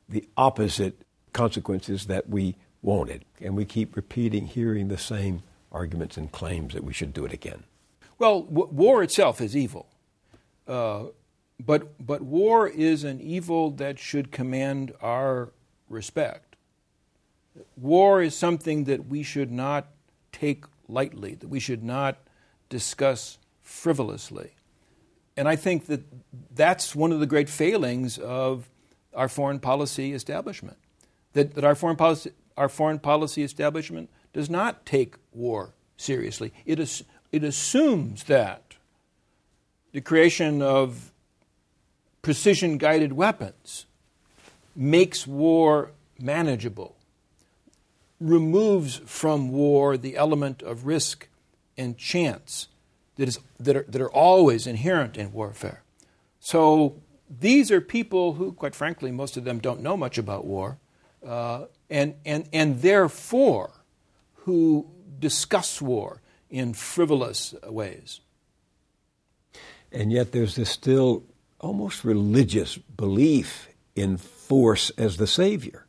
the 0.08 0.28
opposite 0.38 1.02
consequences 1.34 2.06
that 2.06 2.30
we 2.30 2.56
wanted. 2.82 3.26
And 3.40 3.56
we 3.56 3.66
keep 3.66 3.96
repeating, 3.96 4.48
hearing 4.48 4.88
the 4.88 4.98
same 4.98 5.44
arguments 5.72 6.18
and 6.18 6.32
claims 6.32 6.74
that 6.74 6.84
we 6.84 6.94
should 6.94 7.14
do 7.14 7.26
it 7.26 7.34
again. 7.34 7.64
Well, 8.18 8.42
w- 8.42 8.70
war 8.72 9.04
itself 9.04 9.42
is 9.42 9.56
evil. 9.56 9.88
Uh, 10.68 11.06
but, 11.64 12.06
but 12.06 12.22
war 12.22 12.68
is 12.68 13.04
an 13.04 13.20
evil 13.22 13.72
that 13.72 14.00
should 14.00 14.32
command 14.32 14.94
our 15.02 15.52
respect. 15.90 16.56
War 17.76 18.22
is 18.22 18.36
something 18.36 18.86
that 18.86 19.08
we 19.08 19.24
should 19.24 19.52
not 19.52 19.88
take 20.32 20.66
lightly, 20.88 21.36
that 21.36 21.50
we 21.50 21.60
should 21.60 21.84
not 21.84 22.18
discuss 22.70 23.38
frivolously. 23.62 24.56
And 25.38 25.48
I 25.48 25.56
think 25.56 25.86
that 25.88 26.02
that's 26.54 26.96
one 26.96 27.12
of 27.12 27.20
the 27.20 27.26
great 27.26 27.50
failings 27.50 28.18
of 28.18 28.70
our 29.14 29.30
foreign 29.30 29.60
policy 29.60 30.14
establishment. 30.14 30.78
That, 31.34 31.56
that 31.56 31.64
our, 31.64 31.76
foreign 31.76 31.96
policy, 31.96 32.32
our 32.62 32.70
foreign 32.70 33.00
policy 33.00 33.42
establishment 33.42 34.08
does 34.34 34.48
not 34.48 34.86
take 34.86 35.16
war 35.34 35.74
seriously. 35.98 36.54
It, 36.64 36.80
is, 36.80 37.04
it 37.32 37.44
assumes 37.44 38.26
that 38.26 38.76
the 39.94 40.02
creation 40.02 40.62
of 40.62 41.12
precision 42.22 42.78
guided 42.78 43.14
weapons 43.14 43.88
makes 44.76 45.26
war 45.26 45.90
manageable, 46.20 46.96
removes 48.20 49.02
from 49.08 49.50
war 49.50 49.98
the 49.98 50.16
element 50.16 50.62
of 50.62 50.86
risk 50.86 51.30
and 51.76 51.98
chance 51.98 52.68
that, 53.16 53.28
is, 53.28 53.40
that, 53.60 53.76
are, 53.76 53.86
that 53.88 54.00
are 54.00 54.12
always 54.12 54.68
inherent 54.68 55.18
in 55.18 55.34
warfare. 55.34 55.82
So 56.40 57.02
these 57.28 57.72
are 57.72 57.82
people 57.82 58.34
who, 58.34 58.54
quite 58.54 58.76
frankly, 58.76 59.12
most 59.12 59.36
of 59.36 59.46
them 59.46 59.58
don't 59.58 59.82
know 59.82 59.98
much 59.98 60.20
about 60.20 60.46
war, 60.46 60.78
uh, 61.26 61.66
and, 61.92 62.16
and, 62.26 62.50
and 62.52 62.82
therefore 62.82 63.72
who 64.46 64.88
discuss 65.20 65.82
war 65.82 66.22
in 66.50 66.74
frivolous 66.74 67.54
ways. 67.68 68.22
And 69.92 70.12
yet 70.12 70.32
there's 70.32 70.56
this 70.56 70.70
still 70.70 71.24
almost 71.60 72.04
religious 72.04 72.78
belief 72.78 73.68
in 73.96 74.18
force 74.18 74.90
as 74.92 75.18
the 75.18 75.28
savior. 75.28 75.86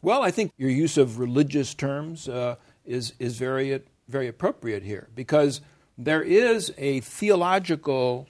Well, 0.00 0.22
I 0.22 0.30
think 0.30 0.52
your 0.56 0.70
use 0.70 0.96
of 0.96 1.18
religious 1.18 1.74
terms 1.74 2.28
uh, 2.28 2.56
is, 2.86 3.12
is 3.18 3.36
very, 3.36 3.82
very 4.08 4.28
appropriate 4.28 4.82
here 4.82 5.08
because 5.14 5.60
there 5.98 6.22
is 6.22 6.72
a 6.78 7.00
theological, 7.00 8.26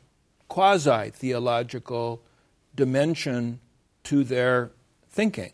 quasi 0.48 1.10
theological 1.10 2.22
dimension 2.74 3.60
to 4.04 4.24
their 4.24 4.72
thinking, 5.08 5.52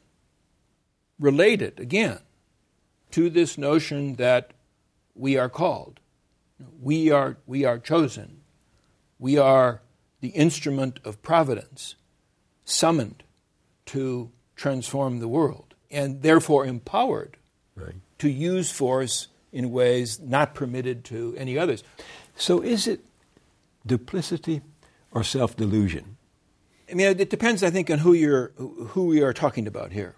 related, 1.19 1.81
again, 1.81 2.19
to 3.13 3.31
this 3.31 3.57
notion 3.57 4.17
that 4.17 4.53
we 5.15 5.37
are 5.37 5.49
called, 5.49 6.01
we 6.81 7.11
are, 7.11 7.37
we 7.47 7.65
are 7.65 7.79
chosen, 7.79 8.41
we 9.19 9.39
are 9.39 9.83
the 10.21 10.29
instrument 10.29 10.99
of 11.05 11.23
providence, 11.23 11.95
summoned 12.65 13.23
to 13.87 14.31
transform 14.57 15.21
the 15.21 15.29
world. 15.29 15.63
and 15.89 16.23
therefore 16.23 16.67
empowered 16.67 17.37
Right. 17.77 17.95
to 18.19 18.29
use 18.29 18.73
force 18.73 19.29
in 19.53 19.71
ways 19.71 20.19
not 20.19 20.53
permitted 20.53 21.05
to 21.05 21.33
any 21.39 21.57
others. 21.57 21.85
So 22.35 22.61
is 22.61 22.89
it 22.89 23.05
duplicity 23.87 24.63
or 25.13 25.23
self 25.23 25.55
delusion? 25.57 26.17
I 26.91 26.95
mean, 26.95 27.07
it 27.21 27.31
depends, 27.31 27.63
I 27.63 27.71
think, 27.71 27.89
on 27.89 28.01
who 28.01 28.15
you're 28.15 28.49
who 28.59 29.07
we 29.07 29.23
are 29.23 29.33
talking 29.33 29.69
about 29.69 29.93
here. 29.93 30.17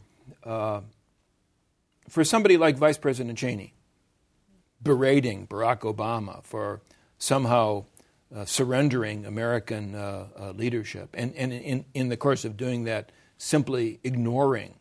Uh, 0.48 0.80
for 2.08 2.24
somebody 2.24 2.56
like 2.56 2.78
Vice 2.78 2.96
President 2.96 3.36
Cheney, 3.36 3.74
berating 4.82 5.46
Barack 5.46 5.80
Obama 5.80 6.42
for 6.42 6.80
somehow 7.18 7.84
uh, 8.34 8.46
surrendering 8.46 9.26
American 9.26 9.94
uh, 9.94 10.28
uh, 10.40 10.50
leadership, 10.52 11.10
and, 11.12 11.34
and 11.34 11.52
in, 11.52 11.84
in 11.92 12.08
the 12.08 12.16
course 12.16 12.46
of 12.46 12.56
doing 12.56 12.84
that, 12.84 13.12
simply 13.36 14.00
ignoring 14.02 14.76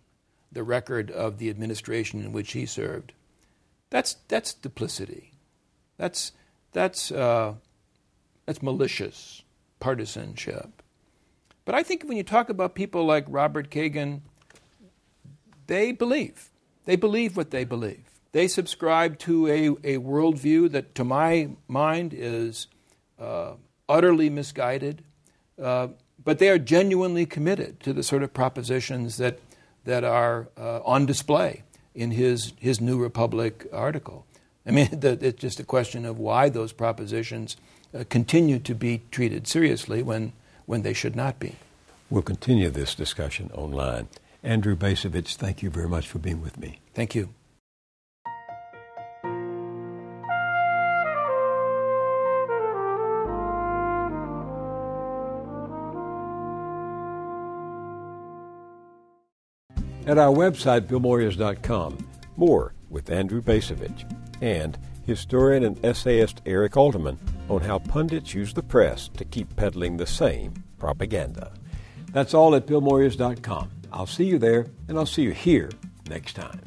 the 0.53 0.63
record 0.63 1.11
of 1.11 1.37
the 1.37 1.49
administration 1.49 2.23
in 2.23 2.31
which 2.31 2.53
he 2.53 2.65
served, 2.65 3.11
that's, 3.89 4.15
that's 4.29 4.53
duplicity. 4.53 5.33
That's, 5.97 6.31
that's, 6.71 7.11
uh, 7.11 7.55
that's 8.45 8.63
malicious 8.63 9.43
partisanship. 9.81 10.81
But 11.65 11.75
I 11.75 11.83
think 11.83 12.05
when 12.05 12.15
you 12.15 12.23
talk 12.23 12.47
about 12.49 12.73
people 12.73 13.05
like 13.05 13.25
Robert 13.27 13.69
Kagan, 13.69 14.21
they 15.67 15.91
believe. 15.91 16.49
They 16.85 16.95
believe 16.95 17.37
what 17.37 17.51
they 17.51 17.63
believe. 17.63 18.03
They 18.31 18.47
subscribe 18.47 19.19
to 19.19 19.47
a, 19.47 19.67
a 19.67 19.97
worldview 19.99 20.71
that, 20.71 20.95
to 20.95 21.03
my 21.03 21.49
mind, 21.67 22.13
is 22.15 22.67
uh, 23.19 23.53
utterly 23.89 24.29
misguided, 24.29 25.03
uh, 25.61 25.89
but 26.23 26.39
they 26.39 26.49
are 26.49 26.57
genuinely 26.57 27.25
committed 27.25 27.79
to 27.81 27.93
the 27.93 28.03
sort 28.03 28.23
of 28.23 28.33
propositions 28.33 29.17
that, 29.17 29.39
that 29.85 30.03
are 30.03 30.49
uh, 30.57 30.81
on 30.83 31.05
display 31.05 31.63
in 31.95 32.11
his, 32.11 32.53
his 32.59 32.79
New 32.79 33.01
Republic 33.01 33.67
article. 33.71 34.25
I 34.65 34.71
mean, 34.71 34.87
the, 34.99 35.17
it's 35.21 35.41
just 35.41 35.59
a 35.59 35.63
question 35.63 36.05
of 36.05 36.19
why 36.19 36.49
those 36.49 36.73
propositions 36.73 37.57
uh, 37.93 38.03
continue 38.09 38.59
to 38.59 38.75
be 38.75 39.01
treated 39.11 39.47
seriously 39.47 40.03
when, 40.03 40.33
when 40.65 40.83
they 40.83 40.93
should 40.93 41.15
not 41.15 41.39
be. 41.39 41.55
We'll 42.09 42.21
continue 42.21 42.69
this 42.69 42.95
discussion 42.95 43.49
online. 43.53 44.07
Andrew 44.43 44.75
Bacevich, 44.75 45.35
thank 45.35 45.61
you 45.61 45.69
very 45.69 45.89
much 45.89 46.07
for 46.07 46.19
being 46.19 46.41
with 46.41 46.57
me. 46.57 46.79
Thank 46.93 47.15
you. 47.15 47.29
At 60.07 60.17
our 60.17 60.33
website, 60.33 60.87
billmoyers.com, 60.87 62.07
more 62.37 62.73
with 62.89 63.09
Andrew 63.09 63.41
Bacevich 63.41 64.09
and 64.39 64.77
historian 65.05 65.63
and 65.65 65.83
essayist 65.83 66.41
Eric 66.45 66.73
Alterman 66.73 67.17
on 67.49 67.59
how 67.59 67.79
pundits 67.79 68.33
use 68.33 68.53
the 68.53 68.63
press 68.63 69.09
to 69.17 69.25
keep 69.25 69.53
peddling 69.57 69.97
the 69.97 70.07
same 70.07 70.63
propaganda. 70.77 71.51
That's 72.13 72.33
all 72.33 72.55
at 72.55 72.67
billmoyers.com. 72.67 73.76
I'll 73.91 74.05
see 74.05 74.25
you 74.25 74.37
there, 74.37 74.67
and 74.87 74.97
I'll 74.97 75.05
see 75.05 75.23
you 75.23 75.31
here 75.31 75.69
next 76.09 76.33
time. 76.33 76.61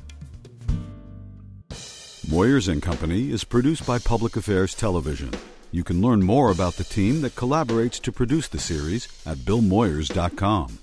Moyers 2.26 2.68
and 2.68 2.80
Company 2.80 3.30
is 3.30 3.42
produced 3.44 3.86
by 3.86 3.98
Public 3.98 4.36
Affairs 4.36 4.74
Television. 4.74 5.30
You 5.72 5.82
can 5.82 6.00
learn 6.00 6.22
more 6.22 6.50
about 6.50 6.74
the 6.74 6.84
team 6.84 7.22
that 7.22 7.34
collaborates 7.34 8.00
to 8.02 8.12
produce 8.12 8.48
the 8.48 8.58
series 8.58 9.08
at 9.26 9.38
billmoyers.com. 9.38 10.78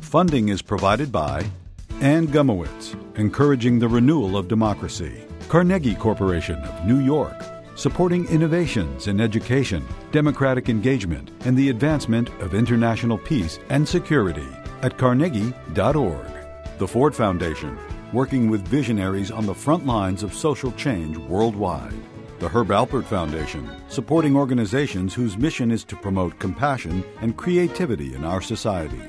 Funding 0.00 0.48
is 0.48 0.62
provided 0.62 1.10
by 1.10 1.50
Anne 2.00 2.28
Gumowitz, 2.28 2.94
encouraging 3.18 3.78
the 3.78 3.88
renewal 3.88 4.36
of 4.36 4.48
democracy. 4.48 5.24
Carnegie 5.48 5.94
Corporation 5.94 6.56
of 6.56 6.86
New 6.86 7.00
York, 7.00 7.36
supporting 7.76 8.26
innovations 8.28 9.06
in 9.06 9.20
education, 9.20 9.86
democratic 10.10 10.68
engagement, 10.68 11.30
and 11.44 11.56
the 11.56 11.68
advancement 11.68 12.28
of 12.40 12.54
international 12.54 13.18
peace 13.18 13.58
and 13.68 13.86
security 13.86 14.48
at 14.82 14.98
carnegie.org. 14.98 16.26
The 16.78 16.88
Ford 16.88 17.14
Foundation, 17.14 17.78
working 18.12 18.50
with 18.50 18.66
visionaries 18.66 19.30
on 19.30 19.46
the 19.46 19.54
front 19.54 19.86
lines 19.86 20.22
of 20.22 20.34
social 20.34 20.72
change 20.72 21.16
worldwide. 21.16 21.94
The 22.38 22.48
Herb 22.48 22.68
Alpert 22.68 23.04
Foundation, 23.04 23.70
supporting 23.88 24.36
organizations 24.36 25.14
whose 25.14 25.38
mission 25.38 25.70
is 25.70 25.84
to 25.84 25.96
promote 25.96 26.38
compassion 26.38 27.02
and 27.20 27.36
creativity 27.36 28.14
in 28.14 28.24
our 28.24 28.42
society. 28.42 29.00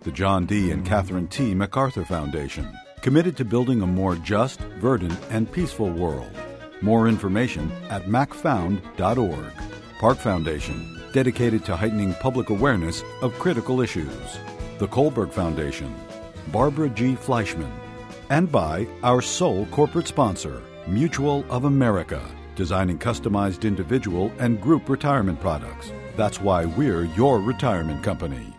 The 0.00 0.12
John 0.12 0.46
D. 0.46 0.70
and 0.70 0.84
Catherine 0.84 1.28
T. 1.28 1.54
MacArthur 1.54 2.04
Foundation, 2.04 2.66
committed 3.02 3.36
to 3.36 3.44
building 3.44 3.82
a 3.82 3.86
more 3.86 4.16
just, 4.16 4.60
verdant, 4.80 5.18
and 5.30 5.50
peaceful 5.50 5.90
world. 5.90 6.32
More 6.82 7.08
information 7.08 7.70
at 7.88 8.06
macfound.org. 8.06 9.52
Park 9.98 10.18
Foundation, 10.18 11.00
dedicated 11.12 11.64
to 11.64 11.76
heightening 11.76 12.12
public 12.14 12.50
awareness 12.50 13.02
of 13.22 13.38
critical 13.38 13.80
issues. 13.80 14.38
The 14.78 14.88
Kohlberg 14.88 15.32
Foundation, 15.32 15.94
Barbara 16.48 16.88
G. 16.88 17.14
Fleischman, 17.14 17.70
and 18.30 18.50
by 18.50 18.86
our 19.04 19.22
sole 19.22 19.66
corporate 19.66 20.08
sponsor, 20.08 20.60
Mutual 20.88 21.44
of 21.48 21.64
America, 21.64 22.20
designing 22.56 22.98
customized 22.98 23.62
individual 23.62 24.32
and 24.40 24.60
group 24.60 24.88
retirement 24.88 25.40
products. 25.40 25.92
That's 26.16 26.40
why 26.40 26.64
we're 26.64 27.04
your 27.04 27.38
retirement 27.38 28.02
company. 28.02 28.52